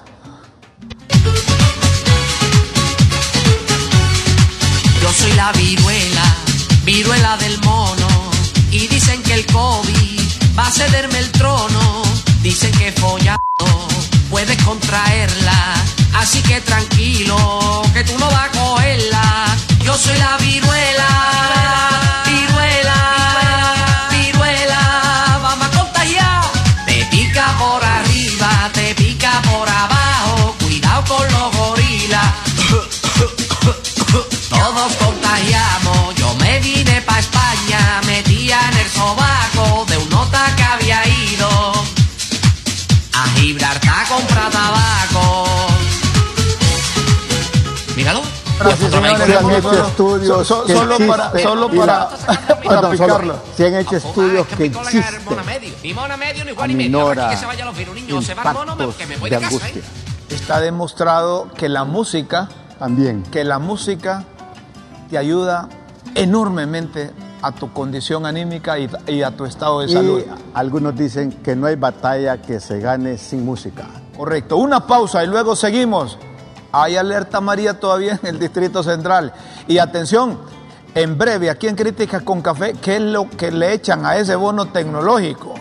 [5.27, 6.35] Soy la viruela,
[6.83, 8.07] viruela del mono,
[8.71, 10.21] y dicen que el COVID
[10.57, 12.03] va a cederme el trono.
[12.41, 13.87] Dicen que follando
[14.29, 15.73] puedes contraerla
[16.13, 19.45] Así que tranquilo, que tú no vas a cogerla.
[19.83, 21.09] Yo soy la viruela,
[22.25, 26.43] viruela, viruela, vamos a contagiar.
[26.85, 32.33] Te pica por arriba, te pica por abajo, cuidado con los gorilas.
[34.49, 40.63] Todos contagiamos, yo me vine pa' España, metía en el sobaco de un nota que
[40.63, 41.49] había ido.
[43.13, 45.45] A Gibraltar compra tabaco.
[47.95, 48.21] Míralo.
[48.59, 52.89] Gracias, señores, han hecho estudios solo para, para.
[53.55, 55.03] Se han hecho estudios que existen.
[56.59, 57.33] Aminora
[58.09, 59.35] impactos de ¿eh?
[59.35, 59.81] angustia.
[60.29, 64.25] Está demostrado que la música también, que la música
[65.09, 65.69] te ayuda
[66.15, 70.23] enormemente a tu condición anímica y, a tu estado de salud.
[70.53, 73.85] Algunos dicen que no hay batalla que se gane sin música.
[74.15, 74.57] Correcto.
[74.57, 76.17] Una pausa y luego seguimos.
[76.71, 79.33] Hay alerta María todavía en el Distrito Central.
[79.67, 80.39] Y atención,
[80.95, 84.35] en breve, aquí en Críticas con Café, ¿qué es lo que le echan a ese
[84.35, 85.53] bono tecnológico?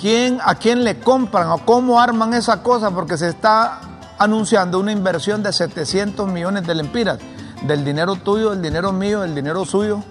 [0.00, 2.90] ¿Quién, ¿A quién le compran o cómo arman esa cosa?
[2.90, 3.80] Porque se está
[4.18, 7.18] anunciando una inversión de 700 millones de lempiras.
[7.66, 10.02] Del dinero tuyo, del dinero mío, del dinero suyo,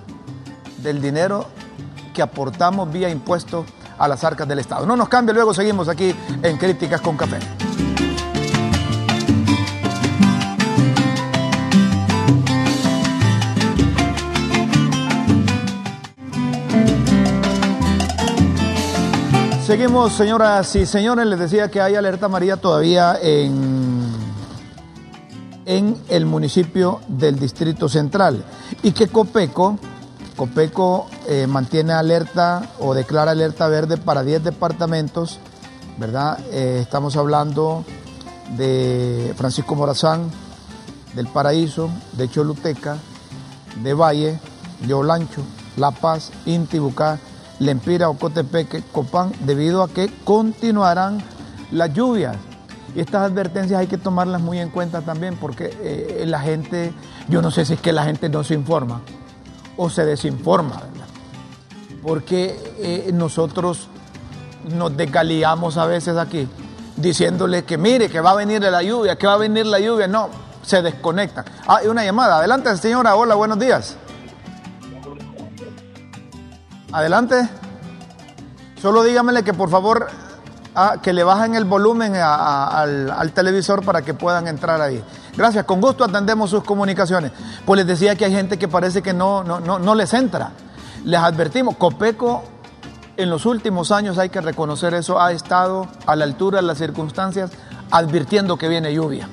[0.77, 1.45] del dinero
[2.13, 3.65] que aportamos vía impuestos
[3.97, 4.85] a las arcas del Estado.
[4.85, 7.37] No nos cambie, luego seguimos aquí en Críticas con Café.
[19.65, 21.25] Seguimos, señoras y señores.
[21.25, 23.72] Les decía que hay alerta María todavía en,
[25.65, 28.43] en el municipio del Distrito Central
[28.81, 29.77] y que Copeco
[30.35, 35.39] Copeco eh, mantiene alerta o declara alerta verde para 10 departamentos,
[35.97, 36.39] ¿verdad?
[36.51, 37.85] Eh, estamos hablando
[38.57, 40.31] de Francisco Morazán,
[41.13, 42.97] del Paraíso, de Choluteca,
[43.83, 44.39] de Valle,
[44.87, 45.41] de Olancho,
[45.77, 47.19] La Paz, Intibucá,
[47.59, 51.23] Lempira, Ocotepeque, Copán, debido a que continuarán
[51.71, 52.35] las lluvias.
[52.95, 56.93] Y estas advertencias hay que tomarlas muy en cuenta también porque eh, la gente,
[57.27, 59.01] yo no sé si es que la gente no se informa
[59.77, 61.07] o se desinforma, ¿verdad?
[62.03, 63.87] Porque eh, nosotros
[64.75, 66.47] nos desgaliamos a veces aquí
[66.95, 70.07] diciéndole que mire, que va a venir la lluvia, que va a venir la lluvia.
[70.07, 70.29] No,
[70.61, 71.45] se desconectan.
[71.67, 72.37] Ah, hay una llamada.
[72.37, 73.15] Adelante, señora.
[73.15, 73.97] Hola, buenos días.
[76.91, 77.49] Adelante.
[78.81, 80.07] Solo dígamele que por favor
[80.75, 85.03] ah, que le bajen el volumen al, televisor para que puedan entrar ahí.
[85.35, 87.31] Gracias, con gusto atendemos sus comunicaciones.
[87.65, 90.51] Pues les decía que hay gente que parece que no, no, no, les entra.
[91.03, 92.43] Les advertimos, Copeco
[93.17, 96.79] en los últimos años, hay que reconocer eso, ha estado a la altura de las
[96.79, 97.51] circunstancias
[97.91, 99.29] advirtiendo que viene lluvia.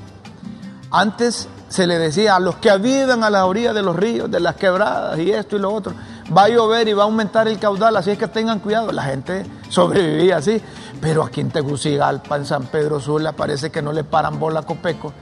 [0.91, 4.41] Antes se le decía a los que habitan a la orilla de los ríos, de
[4.41, 5.95] las quebradas y esto y lo otro,
[6.37, 8.93] va a llover y va a aumentar el caudal, así es que tengan cuidado.
[8.93, 10.61] La gente sobrevivía así,
[11.01, 14.63] pero aquí en Tegucigalpa, en San Pedro Sula, parece que no le paran bola a
[14.63, 15.13] Copeco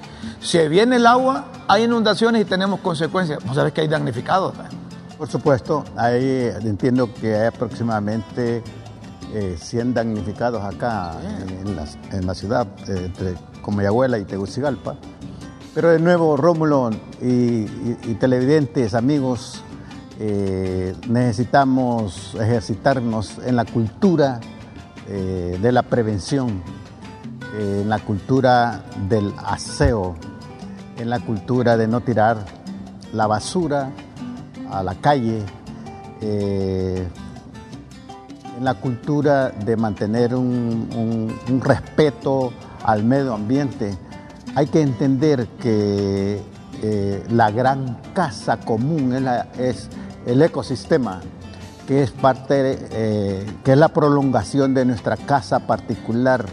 [0.40, 3.44] si viene el agua, hay inundaciones y tenemos consecuencias.
[3.44, 4.54] Vos sabés que hay damnificados.
[5.16, 8.62] Por supuesto, hay, entiendo que hay aproximadamente
[9.58, 11.14] 100 eh, damnificados acá
[12.12, 14.96] en, la, ciudad, eh, entre Comayagüela y Tegucigalpa.
[15.74, 17.64] Pero de nuevo, Rómulo y,
[18.14, 19.62] televidentes, amigos,
[20.20, 24.40] eh, necesitamos ejercitarnos en la cultura
[25.08, 26.62] de la prevención,
[27.58, 30.16] en la cultura del aseo,
[30.98, 32.44] en la cultura de no tirar
[33.12, 33.90] la basura
[34.70, 35.42] a la calle,
[36.20, 37.06] eh,
[38.56, 42.52] en la cultura de mantener un, respeto
[42.84, 43.96] al medio ambiente.
[44.54, 46.40] Hay que entender que
[46.82, 49.14] eh, la gran casa común
[49.58, 49.88] es,
[50.26, 51.20] el ecosistema,
[51.88, 56.44] que es parte, eh, que es la prolongación de nuestra casa particular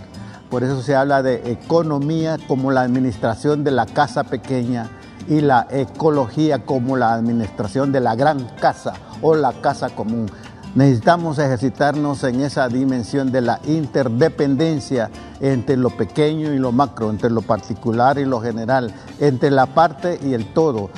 [0.50, 4.90] por eso se habla de economía como la administración de la casa pequeña
[5.28, 10.28] y la ecología como la administración de la gran casa o la casa común.
[10.76, 15.10] Necesitamos ejercitarnos en esa dimensión de la interdependencia
[15.40, 20.20] entre lo pequeño y lo macro, entre lo particular y lo general, entre la parte
[20.24, 20.90] y el todo,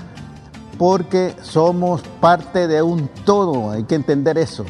[0.78, 4.65] porque somos parte de un todo, hay que entender eso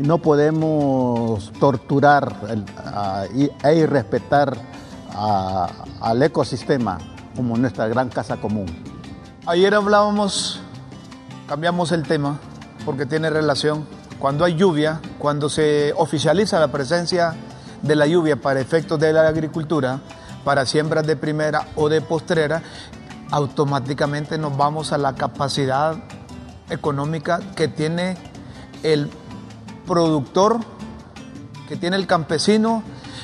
[0.00, 2.34] no podemos torturar
[3.62, 4.56] e irrespetar
[5.14, 6.98] al ecosistema
[7.36, 8.66] como nuestra gran casa común.
[9.46, 10.60] Ayer hablábamos,
[11.48, 12.38] cambiamos el tema
[12.84, 13.86] porque tiene relación.
[14.18, 17.34] Cuando hay lluvia, cuando se oficializa la presencia
[17.82, 20.00] de la lluvia para efectos de la agricultura,
[20.44, 22.62] para siembras de primera o de postrera,
[23.30, 25.96] automáticamente nos vamos a la capacidad
[26.68, 28.16] económica que tiene
[28.82, 29.10] el
[29.86, 30.60] productor,
[31.68, 32.82] que tiene el campesino,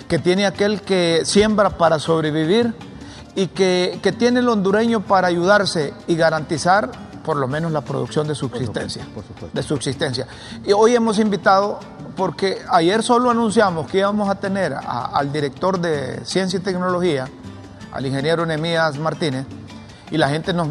[0.09, 2.75] que tiene aquel que siembra para sobrevivir
[3.35, 6.91] y que, tiene el hondureño para ayudarse y garantizar
[7.25, 9.07] por lo menos la producción de subsistencia.
[9.53, 10.27] De subsistencia.
[10.65, 11.81] Y hoy hemos invitado,
[12.17, 17.29] porque ayer solo anunciamos que íbamos a tener al director de Ciencia y Tecnología,
[17.93, 19.45] al ingeniero Nemías Martínez,
[20.11, 20.69] y la gente nos,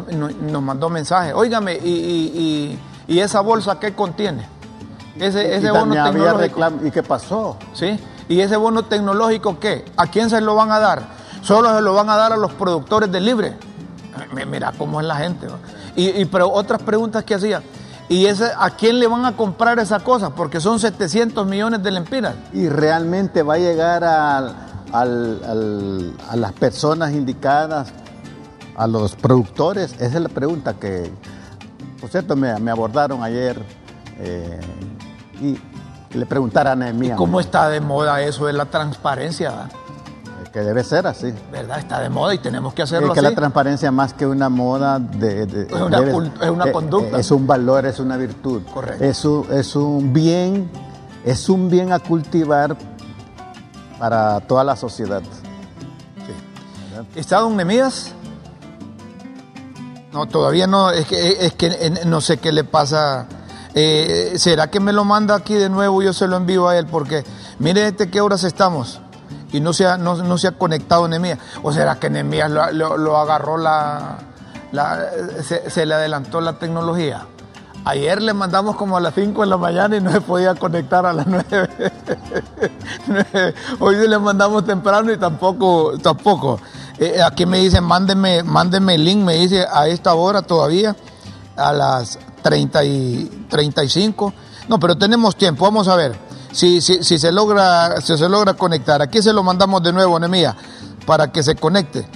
[0.62, 1.34] mandó mensajes.
[1.34, 2.78] Óigame, y,
[3.08, 4.48] esa bolsa qué contiene?
[5.18, 6.60] Ese, ese bono tecnológico.
[6.84, 7.56] ¿Y qué pasó?
[7.72, 7.98] ¿Sí?
[8.28, 9.84] ¿Y ese bono tecnológico qué?
[9.96, 11.02] ¿A quién se lo van a dar?
[11.42, 13.56] Solo se lo van a dar a los productores de libre.
[14.46, 15.46] Mira cómo es la gente.
[15.94, 17.62] Y, pero otras preguntas que hacía.
[18.08, 20.30] ¿Y ese, a quién le van a comprar esa cosa?
[20.30, 22.34] Porque son 700 millones de lempiras.
[22.52, 24.38] ¿Y realmente va a llegar a,
[24.92, 25.04] a
[26.36, 27.92] las personas indicadas,
[28.76, 29.94] a los productores?
[29.94, 31.10] Esa es la pregunta que,
[32.00, 33.60] por cierto, me, abordaron ayer
[34.18, 34.60] eh,
[35.40, 35.58] y
[36.16, 37.10] le preguntaran a mí.
[37.10, 39.68] ¿Cómo está de moda eso de la transparencia?
[40.52, 41.34] Que debe ser así.
[41.52, 41.80] ¿Verdad?
[41.80, 44.98] Está de moda y tenemos que hacerlo es que la transparencia más que una moda
[44.98, 45.72] de, es,
[46.50, 47.18] una, eh, conducta.
[47.18, 48.62] Es un valor, es una virtud.
[48.72, 49.04] Correcto.
[49.04, 50.70] Es un, es un bien,
[51.26, 52.74] es un bien a cultivar
[53.98, 55.20] para toda la sociedad.
[56.26, 57.20] Sí.
[57.20, 58.14] ¿Está don Nemías?
[60.16, 63.26] No, todavía no, es que, es que no sé qué le pasa.
[63.74, 66.00] Eh, ¿Será que me lo manda aquí de nuevo?
[66.02, 67.22] Yo se lo envío a él porque
[67.58, 69.02] mire este qué horas estamos
[69.52, 71.38] y no se ha, no, se ha conectado Nemías.
[71.62, 74.16] ¿O será que Nemías lo, agarró la,
[75.42, 77.26] se, le adelantó la tecnología?
[77.84, 81.04] Ayer le mandamos como a las 5 de la mañana y no se podía conectar
[81.04, 81.26] a las
[83.06, 83.54] 9.
[83.80, 86.58] Hoy le mandamos temprano y tampoco, tampoco.
[86.98, 90.96] Eh, aquí me dice, mándeme, mándeme el link, me dice a esta hora todavía,
[91.56, 94.32] a las 30 y 35.
[94.68, 96.16] No, pero tenemos tiempo, vamos a ver
[96.52, 99.02] si, si, si, se, logra, si se logra conectar.
[99.02, 100.56] Aquí se lo mandamos de nuevo, Nemía,
[101.04, 102.06] para que se conecte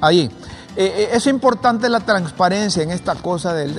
[0.00, 0.30] ahí.
[0.76, 3.74] Eh, eh, es importante la transparencia en esta cosa del,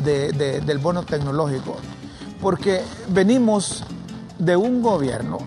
[0.00, 1.76] del bono tecnológico,
[2.40, 3.84] porque venimos
[4.38, 5.38] de un gobierno,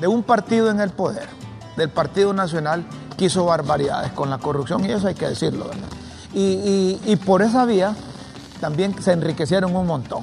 [0.00, 1.28] de un partido en el poder,
[1.76, 2.86] del Partido Nacional,
[3.16, 5.88] que hizo barbaridades con la corrupción, y eso hay que decirlo, ¿verdad?
[6.34, 7.94] Y, y por esa vía
[8.60, 10.22] también se enriquecieron un montón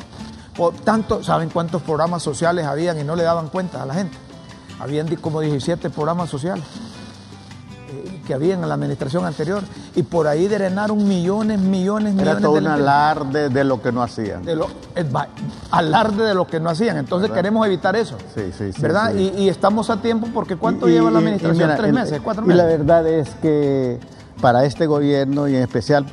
[0.84, 4.18] tanto, ¿saben cuántos programas sociales habían y no le daban cuenta a la gente?
[4.80, 6.64] Habían como 17 programas sociales
[8.30, 9.64] que habían en la administración anterior
[9.96, 12.36] y por ahí drenaron millones, millones, millones.
[12.36, 14.46] Era todo un alarde de lo que no hacían.
[14.46, 14.68] De lo,
[15.72, 16.98] alarde de lo que no hacían.
[16.98, 18.18] Entonces queremos evitar eso.
[18.36, 18.82] Sí, sí, sí.
[18.84, 19.16] ¿Verdad?
[19.16, 21.72] Y, estamos a tiempo porque ¿cuánto lleva la administración?
[21.76, 22.22] ¿Tres meses?
[22.24, 22.54] ¿Cuatro meses?
[22.54, 24.00] Y la verdad es que
[24.40, 26.06] para este gobierno y en especial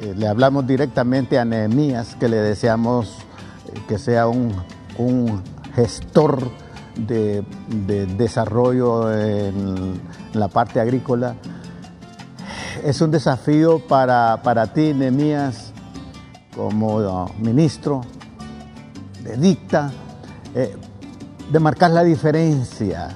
[0.00, 3.14] eh, le hablamos directamente a Nehemías que le deseamos
[3.86, 4.52] que sea un,
[5.76, 6.50] gestor
[6.96, 7.44] de,
[8.16, 10.00] desarrollo en
[10.32, 11.34] la parte agrícola.
[12.84, 15.72] Es un desafío para, ti, Nemías,
[16.54, 18.02] como ministro
[19.22, 19.90] de dicta,
[20.54, 20.76] eh,
[21.50, 23.08] de marcar la diferencia,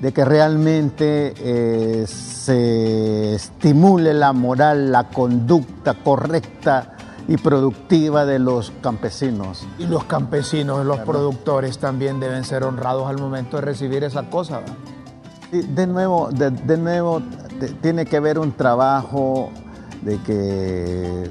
[0.00, 6.91] de que realmente eh, se estimule la moral, la conducta correcta
[7.28, 9.66] y productiva de los campesinos.
[9.78, 14.60] Y los campesinos, los productores también deben ser honrados al momento de recibir esa cosa.
[15.50, 17.22] de nuevo, de, nuevo
[17.80, 19.50] tiene que haber un trabajo
[20.02, 21.30] de que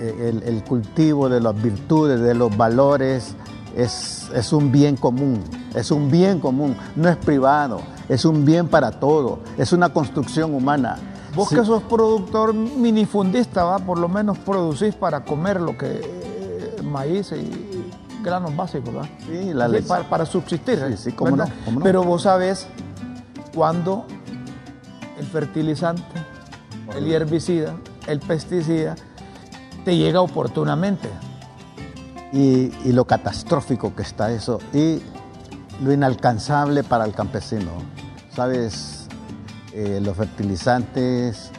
[0.00, 3.34] eh, el, cultivo de las virtudes, de los valores,
[3.76, 5.42] es, es, un bien común,
[5.74, 10.54] es un bien común, no es privado, es un bien para todo, es una construcción
[10.54, 10.98] humana.
[11.34, 13.78] Vos que sos productor minifundista, ¿va?
[13.78, 17.72] por lo menos producís para comer lo que eh, maíz y
[18.22, 19.08] granos básicos, ¿va?
[19.26, 19.68] Sí, la
[20.08, 20.78] para, subsistir.
[20.88, 21.44] Sí, sí, cómo no,
[21.82, 22.66] Pero vos sabés
[23.54, 24.06] cuándo
[25.18, 26.02] el fertilizante,
[26.96, 27.74] el herbicida,
[28.06, 28.94] el pesticida,
[29.84, 31.08] te llega oportunamente.
[32.32, 35.02] Y, y, lo catastrófico que está eso y
[35.82, 37.70] lo inalcanzable para el campesino.
[38.34, 39.01] ¿Sabes?
[39.74, 41.50] Eh, los fertilizantes,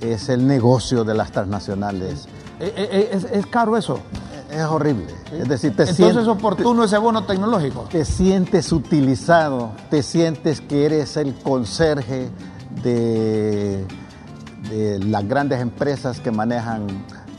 [0.00, 2.26] es el negocio de las transnacionales.
[2.60, 4.00] Eh, eh, ¿Es, caro eso?
[4.50, 5.06] Es horrible.
[5.32, 7.88] Es decir, te Entonces es oportuno ese bono tecnológico.
[7.90, 12.28] Te sientes utilizado, te sientes que eres el conserje
[12.82, 13.86] de,
[14.70, 16.86] de las grandes empresas que manejan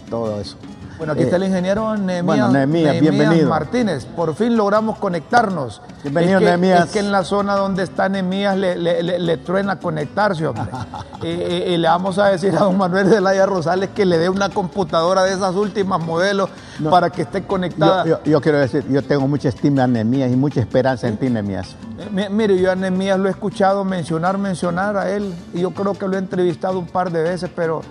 [0.09, 0.57] todo eso.
[0.97, 3.49] Bueno, aquí está el ingeniero Nehemías, bienvenido.
[3.49, 4.05] Martínez.
[4.05, 5.81] Por fin logramos conectarnos.
[6.03, 10.47] Bienvenido, es que, Es que en la zona donde está Nehemías le, le, truena conectarse,
[10.47, 10.65] hombre.
[11.21, 15.23] y, le vamos a decir a don Manuel Zelaya Rosales que le dé una computadora
[15.23, 16.49] de esas últimas modelos
[16.89, 18.21] para que esté conectada.
[18.23, 21.75] Yo, quiero decir, yo tengo mucha estima a Nehemías y mucha esperanza en ti, Nehemías.
[21.99, 25.33] Eh, mire, yo a Nehemías lo he escuchado mencionar, mencionar a él.
[25.53, 27.81] Y yo creo que lo he entrevistado un par de veces, pero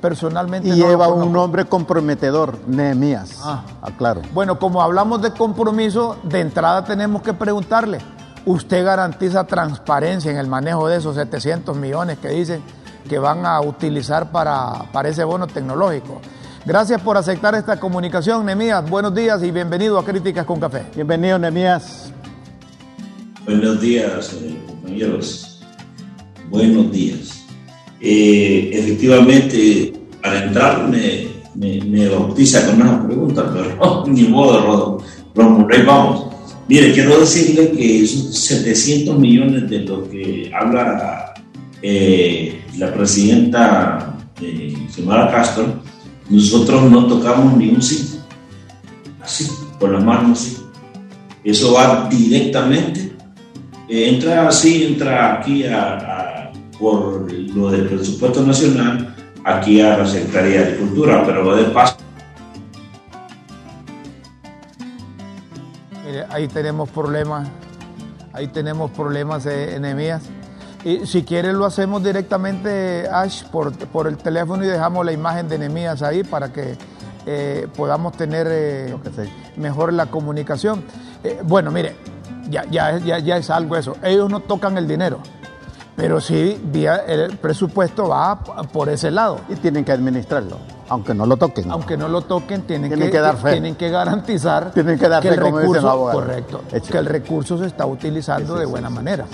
[0.00, 0.68] personalmente.
[0.68, 3.38] Y lleva un nombre comprometedor, Nehemías.
[3.42, 3.64] Ah.
[3.96, 4.22] claro.
[4.32, 7.98] Bueno, como hablamos de compromiso, de entrada tenemos que preguntarle,
[8.46, 12.62] ¿usted garantiza transparencia en el manejo de esos 700 millones que dicen
[13.10, 16.20] que van a utilizar para, para ese bono tecnológico.
[16.64, 18.88] Gracias por aceptar esta comunicación, Nemías.
[18.88, 20.84] Buenos días y bienvenido a Críticas con Café.
[20.94, 22.12] Bienvenido, Nemías.
[23.44, 25.60] Buenos días, eh, compañeros.
[26.50, 27.39] Buenos días.
[28.00, 29.92] Eh, efectivamente,
[30.22, 35.02] para entrar me, me, bautiza con una pregunta, pero ni modo, Rodo.
[35.86, 36.26] vamos.
[36.68, 41.34] Mire, quiero decirle que esos 700 millones de lo que habla
[41.82, 44.74] eh, la presidenta eh,
[45.30, 45.82] Castro,
[46.28, 48.18] nosotros no tocamos ni un sí.
[49.20, 49.48] Así,
[49.78, 50.56] por las manos, sí.
[51.42, 53.12] Eso va directamente.
[53.88, 56.29] Eh, entra así, entra aquí a,
[56.80, 59.14] por lo del presupuesto nacional,
[59.44, 61.96] aquí a la Secretaría de Agricultura, pero va de paso.
[66.06, 67.46] Mire, ahí tenemos problemas,
[68.32, 70.22] ahí tenemos problemas de enemías.
[70.82, 75.46] Y si quiere lo hacemos directamente, Ash, por, por el teléfono y dejamos la imagen
[75.46, 76.78] de Enemías ahí para que
[77.26, 78.96] eh, podamos tener eh,
[79.58, 80.82] mejor la comunicación.
[81.22, 81.96] Eh, bueno, mire,
[82.48, 83.96] ya, ya, ya, ya es algo eso.
[84.02, 85.20] Ellos no tocan el dinero
[86.00, 88.42] pero sí el presupuesto va
[88.72, 89.40] por ese lado.
[89.50, 90.56] Y tienen que administrarlo,
[90.88, 91.70] aunque no lo toquen.
[91.70, 93.10] Aunque no lo toquen, tienen, que, tienen
[93.76, 98.64] que garantizar tienen que, dar el recurso, correcto, que el recurso se está utilizando de
[98.64, 99.26] buena manera.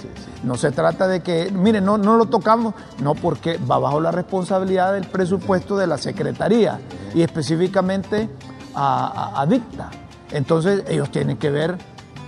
[0.42, 4.10] No se trata de que, mire, no, no lo tocamos, no porque va bajo la
[4.10, 6.80] responsabilidad del presupuesto de la Secretaría
[7.14, 8.28] y específicamente
[8.74, 9.90] a, a Dicta.
[10.32, 11.78] Entonces ellos tienen que ver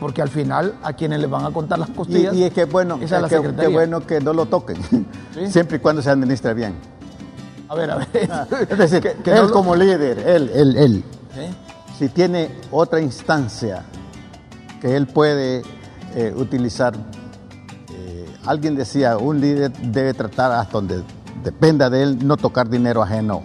[0.01, 2.35] porque al final a quienes les van a contar las costillas.
[2.35, 4.79] Y, es que bueno, es que, bueno que no lo toquen,
[5.49, 6.75] siempre y cuando se administre bien.
[7.69, 8.09] A ver, a ver.
[8.31, 11.05] Ah, es decir, que, él como líder, él, él, él,
[11.99, 13.85] si tiene otra instancia
[14.81, 15.63] que él puede
[16.15, 16.95] eh, utilizar,
[17.93, 21.03] eh, alguien decía, un líder debe tratar hasta donde
[21.43, 23.43] dependa de él no tocar dinero ajeno,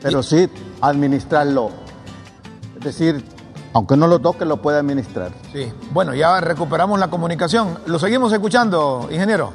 [0.00, 0.48] pero sí
[0.80, 1.70] administrarlo.
[2.78, 3.24] Es decir,
[3.76, 5.32] aunque no lo toque, lo puede administrar.
[5.52, 7.76] Sí, bueno, ya recuperamos la comunicación.
[7.84, 9.52] ¿Lo seguimos escuchando, ingeniero?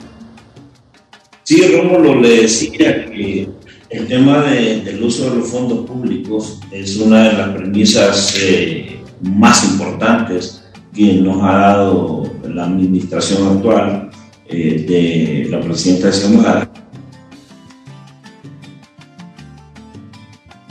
[1.41, 3.49] Sí, Rómulo le decía que
[3.89, 9.63] el tema del uso de los fondos públicos es una de las premisas eh, más
[9.63, 14.11] importantes que nos ha dado la administración actual
[14.45, 16.69] eh, de la presidenta Xiomara.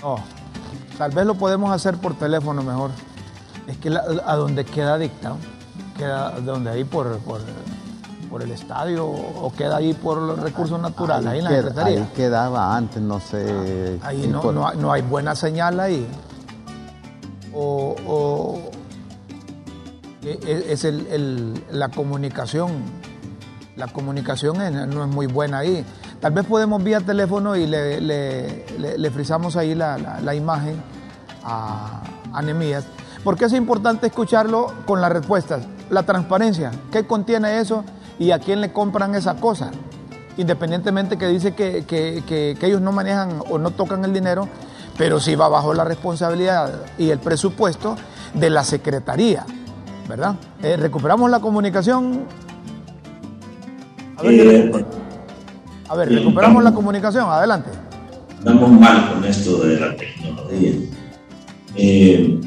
[0.01, 0.23] No,
[0.97, 2.93] tal vez lo podemos hacer por teléfono mejor.
[3.71, 5.37] Es que a donde queda dictado,
[5.97, 11.39] queda donde ahí por, por, el estadio o queda ahí por los recursos naturales, ahí,
[11.39, 12.03] en la Secretaría.
[12.03, 13.99] Ahí quedaba antes, no sé.
[14.03, 16.05] Ah, ahí no, no, hay, buena señal ahí.
[17.55, 18.61] O,
[20.23, 22.73] e, e, es el, la comunicación.
[23.77, 24.59] La comunicación
[24.91, 25.85] no es muy buena ahí.
[26.21, 30.83] Tal vez podemos vía teléfono y le, le, frizamos ahí la, imagen
[31.45, 32.03] a,
[32.33, 32.43] a
[33.25, 35.67] ¿Por qué es importante escucharlo con las respuestas?
[35.91, 37.85] La transparencia, ¿qué contiene eso
[38.19, 39.71] y a quién le compran esa cosa?
[40.39, 44.49] Independientemente que dice que, ellos no manejan o no tocan el dinero,
[44.97, 47.97] pero sí va bajo la responsabilidad y el presupuesto
[48.33, 49.45] de la Secretaría,
[50.09, 50.37] ¿verdad?
[50.63, 52.25] Eh, recuperamos la comunicación.
[54.17, 54.87] A ver, eh,
[55.89, 57.71] a ver recuperamos la comunicación, adelante.
[58.39, 60.73] Estamos mal con esto de la tecnología.
[61.77, 62.41] Eh,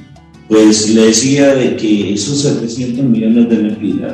[0.47, 4.13] pues le decía de que esos 700 millones de lempiras,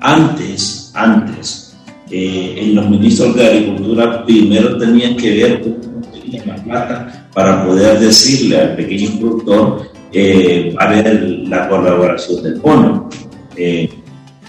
[0.00, 1.76] antes, antes,
[2.10, 7.64] eh, en los ministros de Agricultura primero tenían que ver cómo tenían la plata para
[7.64, 13.08] poder decirle al pequeño productor eh, a ver la colaboración del bono.
[13.56, 13.88] Eh,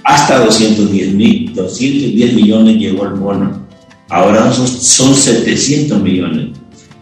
[0.03, 3.67] hasta 210, mil, 210 millones llegó el bono.
[4.09, 6.57] Ahora son, son 700 millones.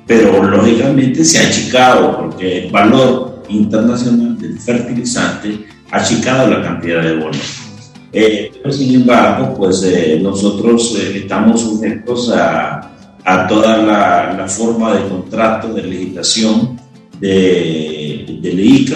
[0.05, 7.15] Pero lógicamente se ha achicado porque el valor internacional del fertilizante achicado la cantidad de
[7.15, 7.69] bonos.
[8.11, 12.91] Eh, pero sin embargo, pues eh, nosotros eh, estamos sujetos a,
[13.23, 16.79] a toda la, la, forma de contrato, de legislación
[17.19, 18.95] de, de ICA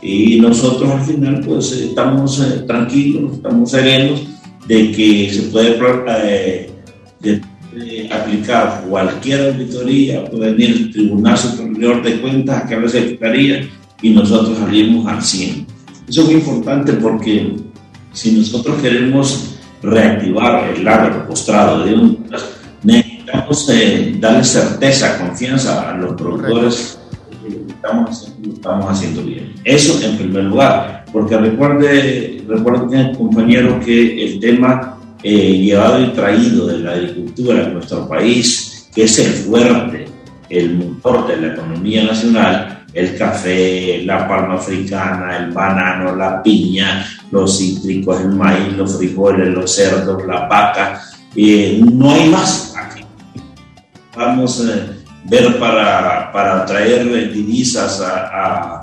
[0.00, 4.22] y nosotros al final pues estamos tranquilos, estamos serenos
[4.66, 6.70] de que se puede
[8.10, 13.68] aplicar cualquier auditoría, puede venir el Tribunal Superior de Cuentas a que la Secretaría
[14.04, 15.66] y nosotros salimos al 100.
[16.06, 17.56] Eso es muy importante porque
[18.12, 22.26] si nosotros queremos reactivar el agro postrado de un
[22.82, 26.98] necesitamos eh, darle certeza, confianza a los productores
[27.42, 29.54] que estamos, estamos haciendo bien.
[29.64, 36.80] Eso en primer lugar, porque recuerde, recuerde compañero que el tema llevado y traído de
[36.80, 40.04] la agricultura en nuestro país, que es el fuerte,
[40.50, 47.04] el motor de la economía nacional, el café, la palma africana, el banano, la piña,
[47.32, 51.02] los cítricos, el maíz, los frijoles, los cerdos, la vaca,
[51.36, 53.02] no hay más aquí.
[54.16, 54.94] Vamos a
[55.28, 58.80] ver para, para traer divisas a,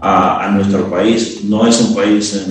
[0.00, 1.44] a, nuestro país.
[1.44, 2.48] No es un país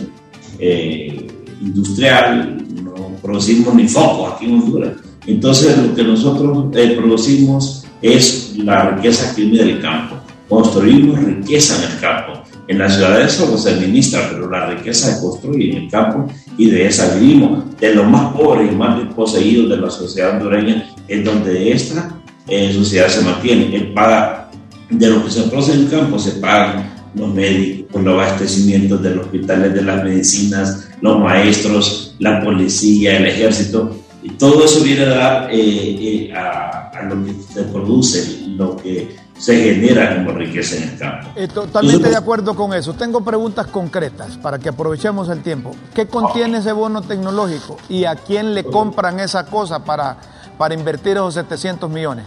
[0.59, 1.27] eh,
[1.61, 4.93] industrial, no producimos ni foco aquí en Honduras.
[5.25, 10.18] Entonces lo que nosotros eh, producimos es la riqueza que viene del campo.
[10.49, 12.43] Construimos riqueza en el campo.
[12.67, 16.27] En las ciudades solo se administra, pero la riqueza se construye en el campo
[16.57, 17.63] y de esa vivimos.
[17.79, 22.73] De los más pobres y más desposeídos de la sociedad hondureña es donde esta eh,
[22.73, 23.75] sociedad se mantiene.
[23.75, 24.49] Él paga,
[24.89, 29.15] de lo que se produce en el campo, se pagan los médicos, los abastecimientos de
[29.15, 33.95] los hospitales, de las medicinas, los maestros, la policía, el ejército.
[34.23, 38.75] Y todo eso viene a dar eh, eh, a, a, lo que se produce, lo
[38.75, 41.29] que se genera como riqueza en el campo.
[41.35, 42.93] Eh, totalmente de acuerdo con eso.
[42.93, 45.71] Tengo preguntas concretas para que aprovechemos el tiempo.
[45.95, 50.17] ¿Qué contiene ese bono tecnológico y a quién le compran esa cosa para,
[50.57, 52.25] para invertir esos 700 millones?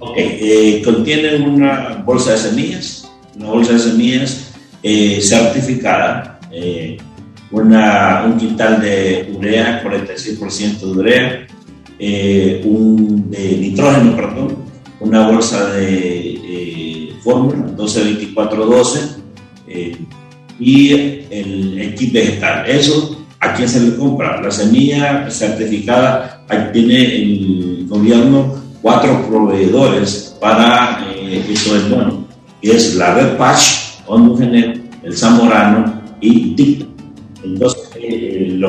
[0.00, 4.50] Ok, eh, contiene una bolsa de semillas, una bolsa de semillas
[4.82, 6.40] eh, certificada,
[7.52, 11.46] una, un quintal de urea, 46% de urea,
[12.64, 14.61] un de nitrógeno, perdón,
[15.02, 19.00] una bolsa de eh, fórmula 122412
[19.68, 19.96] eh,
[20.58, 22.68] y el, el, kit vegetal.
[22.68, 24.40] Eso, ¿a quién se le compra?
[24.40, 32.26] La semilla certificada, ahí tiene el gobierno cuatro proveedores para eh, eso es bueno,
[32.60, 34.00] y es la Red Patch,
[35.02, 36.86] el Zamorano y TIC.
[37.44, 38.60] Entonces, eh,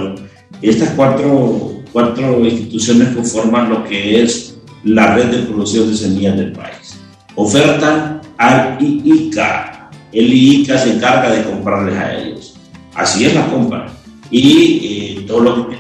[0.62, 4.53] estas cuatro, cuatro instituciones conforman lo que es
[4.84, 7.00] la red de producción de semillas del país.
[7.36, 9.90] Ofertan al IICA.
[10.12, 12.56] El IICA se encarga de comprarles a ellos.
[12.94, 13.88] Así es la compra.
[14.30, 14.80] Y
[15.20, 15.78] eh, todo lo que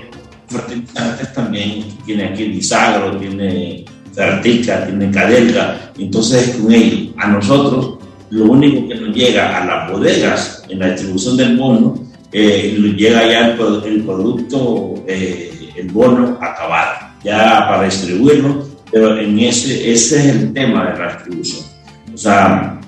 [0.48, 5.92] fertilizantes también tiene aquí el bisagro, tiene Fertica, tiene Cadelga.
[5.98, 7.98] Entonces, con ellos, a nosotros,
[8.30, 11.96] lo único que nos llega a las bodegas en la distribución del bono,
[12.32, 13.56] eh, llega ya el,
[14.04, 18.63] producto, eh, el bono acabado, ya para distribuirlo
[18.94, 21.66] pero en ese, ese es el tema de la distribución.
[22.14, 22.80] O sea,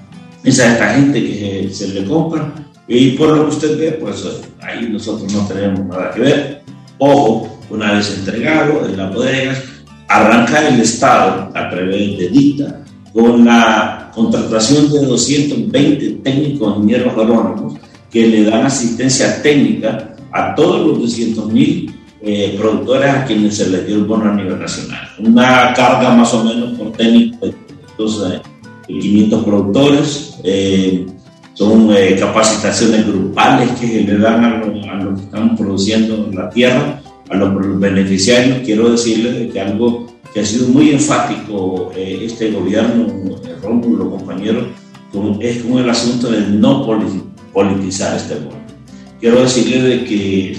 [0.44, 2.54] esa esta gente que se, le compra
[2.88, 4.24] y por lo que usted ve, pues
[4.62, 6.62] ahí nosotros no tenemos nada que ver.
[7.00, 9.64] Ojo, una vez entregado en las bodegas,
[10.08, 17.80] arranca el Estado a través de DICTA con la contratación de 220 técnicos ingenieros agrónomos
[18.12, 21.95] que le dan asistencia técnica a todos los 200 mil
[22.28, 25.08] eh, productores a quienes se les dio el bono a nivel nacional.
[25.20, 28.42] Una carga más o menos por técnico de
[28.88, 30.40] 500 productores.
[30.44, 31.06] Eh,
[31.54, 34.58] son eh, capacitaciones grupales que le dan a,
[35.04, 37.00] los que están produciendo la tierra,
[37.30, 38.58] a los beneficiarios.
[38.66, 43.06] Quiero decirles que algo que ha sido muy enfático este gobierno,
[43.62, 44.66] Rómulo, compañeros,
[45.42, 46.86] es con el asunto de no
[47.54, 48.58] politizar este bono.
[49.20, 50.58] Quiero decirles de que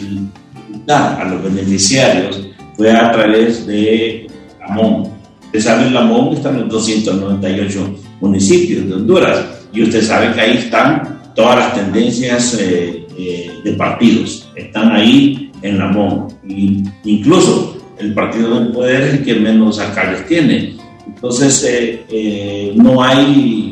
[0.89, 4.27] a los beneficiarios fue a través de
[4.61, 5.11] Lamón.
[5.47, 10.57] Usted sabe, en Lamón están los 298 municipios de Honduras y usted sabe que ahí
[10.59, 16.29] están todas las tendencias eh, eh, de partidos, están ahí en Lamón.
[16.47, 20.77] Y incluso el partido del poder es el que menos alcaldes tiene.
[21.07, 21.65] Entonces,
[22.11, 23.66] eh, no hay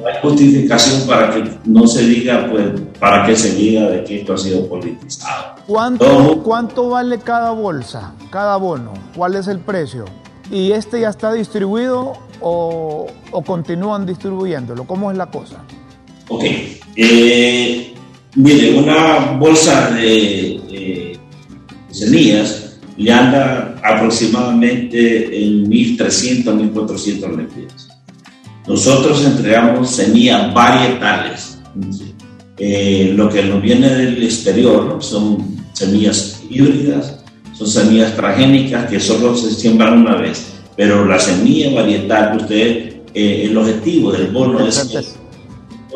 [0.00, 2.66] no hay justificación para que no se diga, pues,
[2.98, 5.56] para que se diga de que esto ha sido politizado.
[5.66, 8.92] ¿Cuánto, ¿Cuánto vale cada bolsa, cada bono?
[9.14, 10.04] ¿Cuál es el precio?
[10.50, 14.84] ¿Y este ya está distribuido o, o continúan distribuyéndolo?
[14.84, 15.62] ¿Cómo es la cosa?
[16.28, 16.44] Ok.
[16.96, 17.94] Eh,
[18.36, 21.18] mire, una bolsa de, de
[21.90, 27.75] semillas le anda aproximadamente en 1.300, 1.400 lempiras.
[28.66, 31.58] Nosotros entregamos semillas varietales.
[32.58, 37.20] Eh, lo que nos viene del exterior son semillas híbridas,
[37.52, 43.44] son semillas transgénicas que solo se siembran una vez, pero la semilla varietal, usted, eh,
[43.44, 44.98] el objetivo del bono es que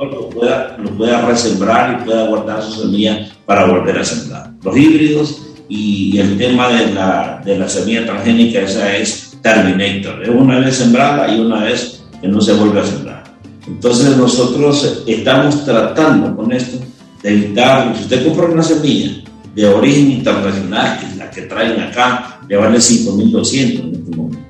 [0.05, 4.53] lo pueda, lo pueda resembrar y pueda guardar su semilla para volver a sembrar.
[4.62, 10.29] Los híbridos y, el tema de la, de la semilla transgénica, esa es Terminator, es
[10.29, 13.25] una vez sembrada y una vez que no se vuelve a sembrar.
[13.66, 16.79] Entonces nosotros estamos tratando con esto
[17.23, 19.23] de evitar, si usted compra una semilla
[19.55, 24.41] de origen internacional, que es la que traen acá le vale 5.200 en este momento.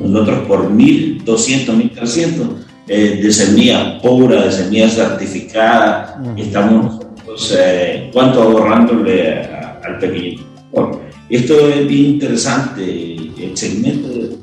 [0.00, 1.24] Nosotros por 1.200,
[1.66, 2.48] 1.300
[2.88, 9.44] eh, de semilla pura, de semilla certificada, estamos, pues, eh, ¿cuánto ahorrándole
[9.84, 10.42] al pequeño?
[10.72, 14.36] Bueno, esto es bien interesante, el segmento de,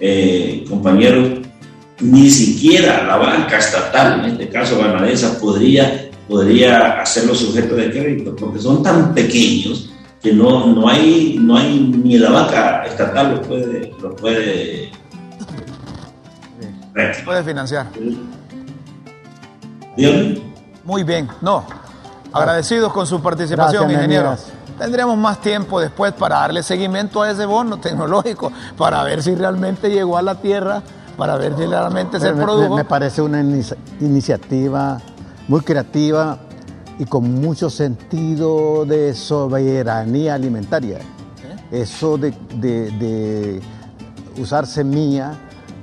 [0.00, 1.40] eh, compañeros,
[2.00, 8.34] ni siquiera la banca estatal, en este caso ganadesa, podría, podría hacerlo sujeto de crédito,
[8.36, 9.90] porque son tan pequeños
[10.22, 14.90] que no, no, hay, no hay ni la banca estatal lo puede, lo puede,
[17.24, 17.86] puede financiar.
[19.96, 20.42] ¿Bien?
[20.82, 21.64] Muy bien, no.
[22.32, 24.36] Agradecidos con su participación, ingeniero.
[24.78, 29.88] Tendremos más tiempo después para darle seguimiento a ese bono tecnológico, para ver si realmente
[29.88, 30.82] llegó a la tierra,
[31.16, 32.76] para ver si realmente se produjo.
[32.76, 33.40] Me parece una
[34.00, 35.00] iniciativa
[35.46, 36.38] muy creativa
[36.98, 40.98] y con mucho sentido de soberanía alimentaria.
[41.70, 43.62] Eso de,
[44.36, 45.34] usar semilla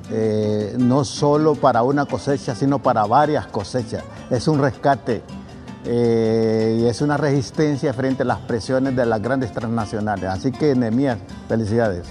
[0.10, 4.04] eh, no solo para una cosecha, sino para varias cosechas.
[4.30, 5.24] Es un rescate
[5.86, 10.26] eh, y es una resistencia frente a las presiones de las grandes transnacionales.
[10.26, 11.18] Así que, Nemías,
[11.48, 12.08] felicidades.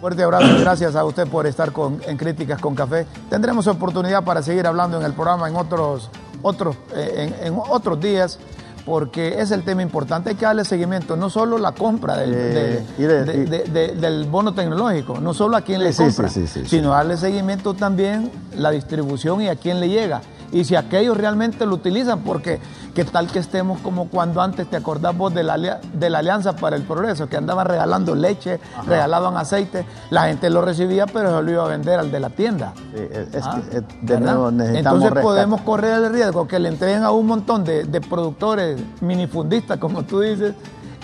[0.00, 3.04] Fuerte abrazo y gracias a usted por estar con, en Críticas con Café.
[3.28, 6.08] Tendremos oportunidad para seguir hablando en el programa en otros,
[6.40, 8.38] otros, eh, en, otros días
[8.86, 10.30] porque es el tema importante.
[10.30, 15.62] Hay que darle seguimiento, no solo la compra del, del bono tecnológico, no solo a
[15.62, 20.22] quién le compra, sino darle seguimiento también la distribución y a quién le llega
[20.52, 22.60] y si aquellos realmente lo utilizan, porque
[22.94, 26.56] qué tal que estemos como cuando antes te acordás vos de la, de la Alianza
[26.56, 31.42] para el Progreso, que andaban regalando leche, regalaban aceite, la gente lo recibía, pero se
[31.42, 32.72] lo iba a vender al de la tienda.
[32.94, 33.60] es ¿Ah?
[33.70, 37.98] que, de nuevo Entonces podemos correr el riesgo que le entreguen a un montón de,
[38.08, 40.54] productores minifundistas, como tú dices,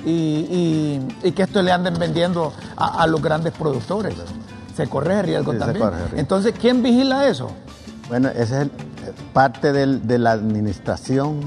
[0.07, 0.99] y,
[1.35, 4.15] que esto le anden vendiendo a, los grandes productores.
[4.75, 5.89] Se corre el riesgo también.
[6.17, 7.51] Entonces, ¿quién vigila eso?
[8.09, 8.71] Bueno, ese es el,
[9.33, 11.41] parte de la administración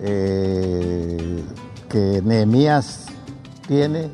[0.00, 1.42] eh,
[1.88, 3.06] que Nehemías
[3.66, 4.10] tiene.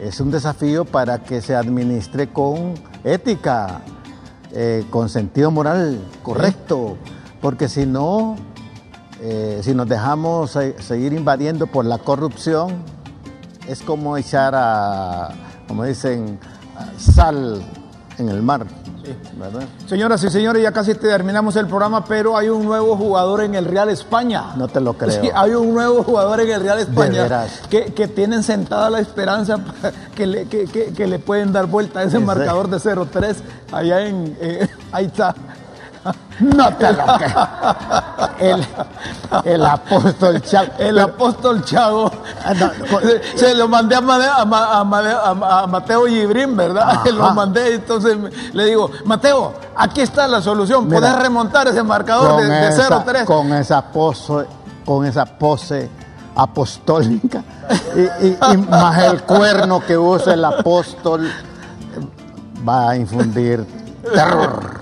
[0.00, 2.74] Es un desafío para que se administre con
[3.04, 3.80] ética,
[4.52, 6.96] eh, con sentido moral correcto,
[7.40, 8.36] porque si no,
[9.20, 12.70] eh, si nos dejamos seguir invadiendo por la corrupción,
[13.68, 15.30] es como echar a,
[15.68, 16.38] como dicen,
[16.98, 17.62] sal
[18.18, 18.66] en el mar.
[19.86, 23.64] Señoras y señores, ya casi terminamos el programa, pero hay un nuevo jugador en el
[23.64, 24.54] Real España.
[24.56, 25.20] No te lo creo.
[25.20, 29.58] Sí, hay un nuevo jugador en el Real España que, que, tienen sentada la esperanza
[30.14, 33.36] que le, que, que, le pueden dar vuelta a ese marcador de 0-3
[33.72, 34.36] allá en...
[34.40, 35.34] Eh, ahí está.
[36.40, 37.04] No te lo
[38.38, 38.66] El,
[39.44, 40.72] el apóstol Chago.
[40.78, 42.10] El apóstol Chago.
[42.44, 42.54] Ah,
[43.36, 47.04] se, lo mandé a, a, Mateo Gibrín, ¿verdad?
[47.12, 48.16] Lo mandé, entonces
[48.52, 50.88] le digo, Mateo, aquí está la solución.
[50.88, 53.24] Puedes remontar ese marcador de, 0-3.
[53.24, 54.46] Con esa pose,
[54.84, 55.88] con esa pose
[56.34, 57.44] apostólica
[57.94, 61.30] y, más el cuerno que usa el apóstol
[62.66, 63.64] va a infundir
[64.14, 64.81] terror.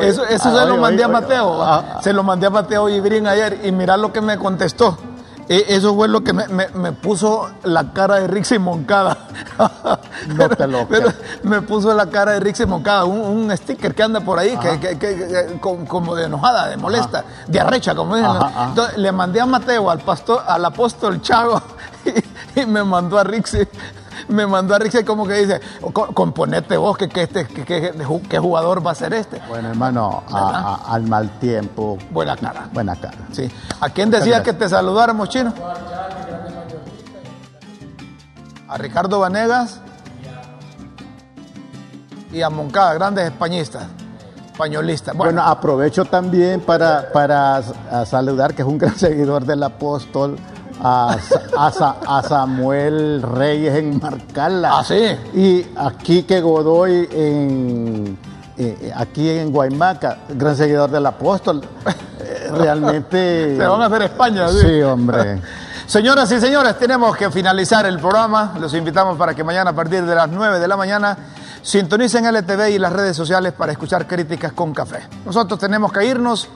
[0.00, 1.62] Eso, eso se lo mandé a Mateo.
[1.62, 4.98] Ah, se lo mandé a Mateo Ibrín ayer y mirá lo que me contestó.
[5.48, 9.16] E, eso fue lo que me, puso la cara de Rixi Moncada.
[10.26, 14.20] No te lo pero Me puso la cara de Rixi Moncada, un, sticker que anda
[14.20, 18.32] por ahí, que, como de enojada, de molesta, de arrecha, como dicen.
[18.68, 21.60] Entonces, le mandé a Mateo, al pastor, al apóstol Chago,
[22.04, 22.10] y,
[22.66, 23.66] me mandó a Rixi
[24.28, 25.60] me mandó a Rixi como que dice,
[25.92, 29.40] componete vos que, que, este, que, jugador va a ser este.
[29.48, 31.98] Bueno, hermano, al mal tiempo.
[32.10, 32.68] Buena cara.
[32.72, 33.18] Buena cara.
[33.32, 33.50] Sí.
[33.80, 35.52] ¿A quién decía que te saludáramos, chino?
[38.68, 39.80] A Ricardo Vanegas
[42.32, 43.84] y a Moncada, grandes españistas
[44.54, 45.16] españolistas.
[45.16, 47.60] Bueno, aprovecho también para, para
[48.06, 50.36] saludar, que es un gran seguidor del apóstol,
[50.84, 51.16] a,
[52.06, 54.78] a, Samuel Reyes en Marcala.
[54.78, 55.16] Ah, sí.
[55.34, 58.18] Y aquí que Godoy en,
[58.58, 61.62] eh, aquí en Guaymaca, gran seguidor del apóstol.
[62.20, 63.56] Eh, realmente.
[63.56, 64.58] Se van a hacer España, ¿sí?
[64.60, 65.40] Sí, hombre.
[65.86, 68.54] Señoras y señores, tenemos que finalizar el programa.
[68.58, 71.16] Los invitamos para que mañana a partir de las 9 de la mañana
[71.62, 75.00] sintonicen LTV y las redes sociales para escuchar críticas con café.
[75.24, 76.48] Nosotros tenemos que irnos.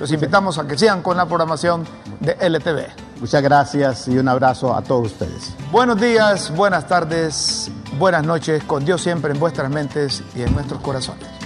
[0.00, 1.86] Los invitamos a que sigan con la programación
[2.18, 3.11] de LTV.
[3.22, 5.54] Muchas gracias y un abrazo a todos ustedes.
[5.70, 10.80] Buenos días, buenas tardes, buenas noches, con Dios siempre en vuestras mentes y en nuestros
[10.80, 11.41] corazones.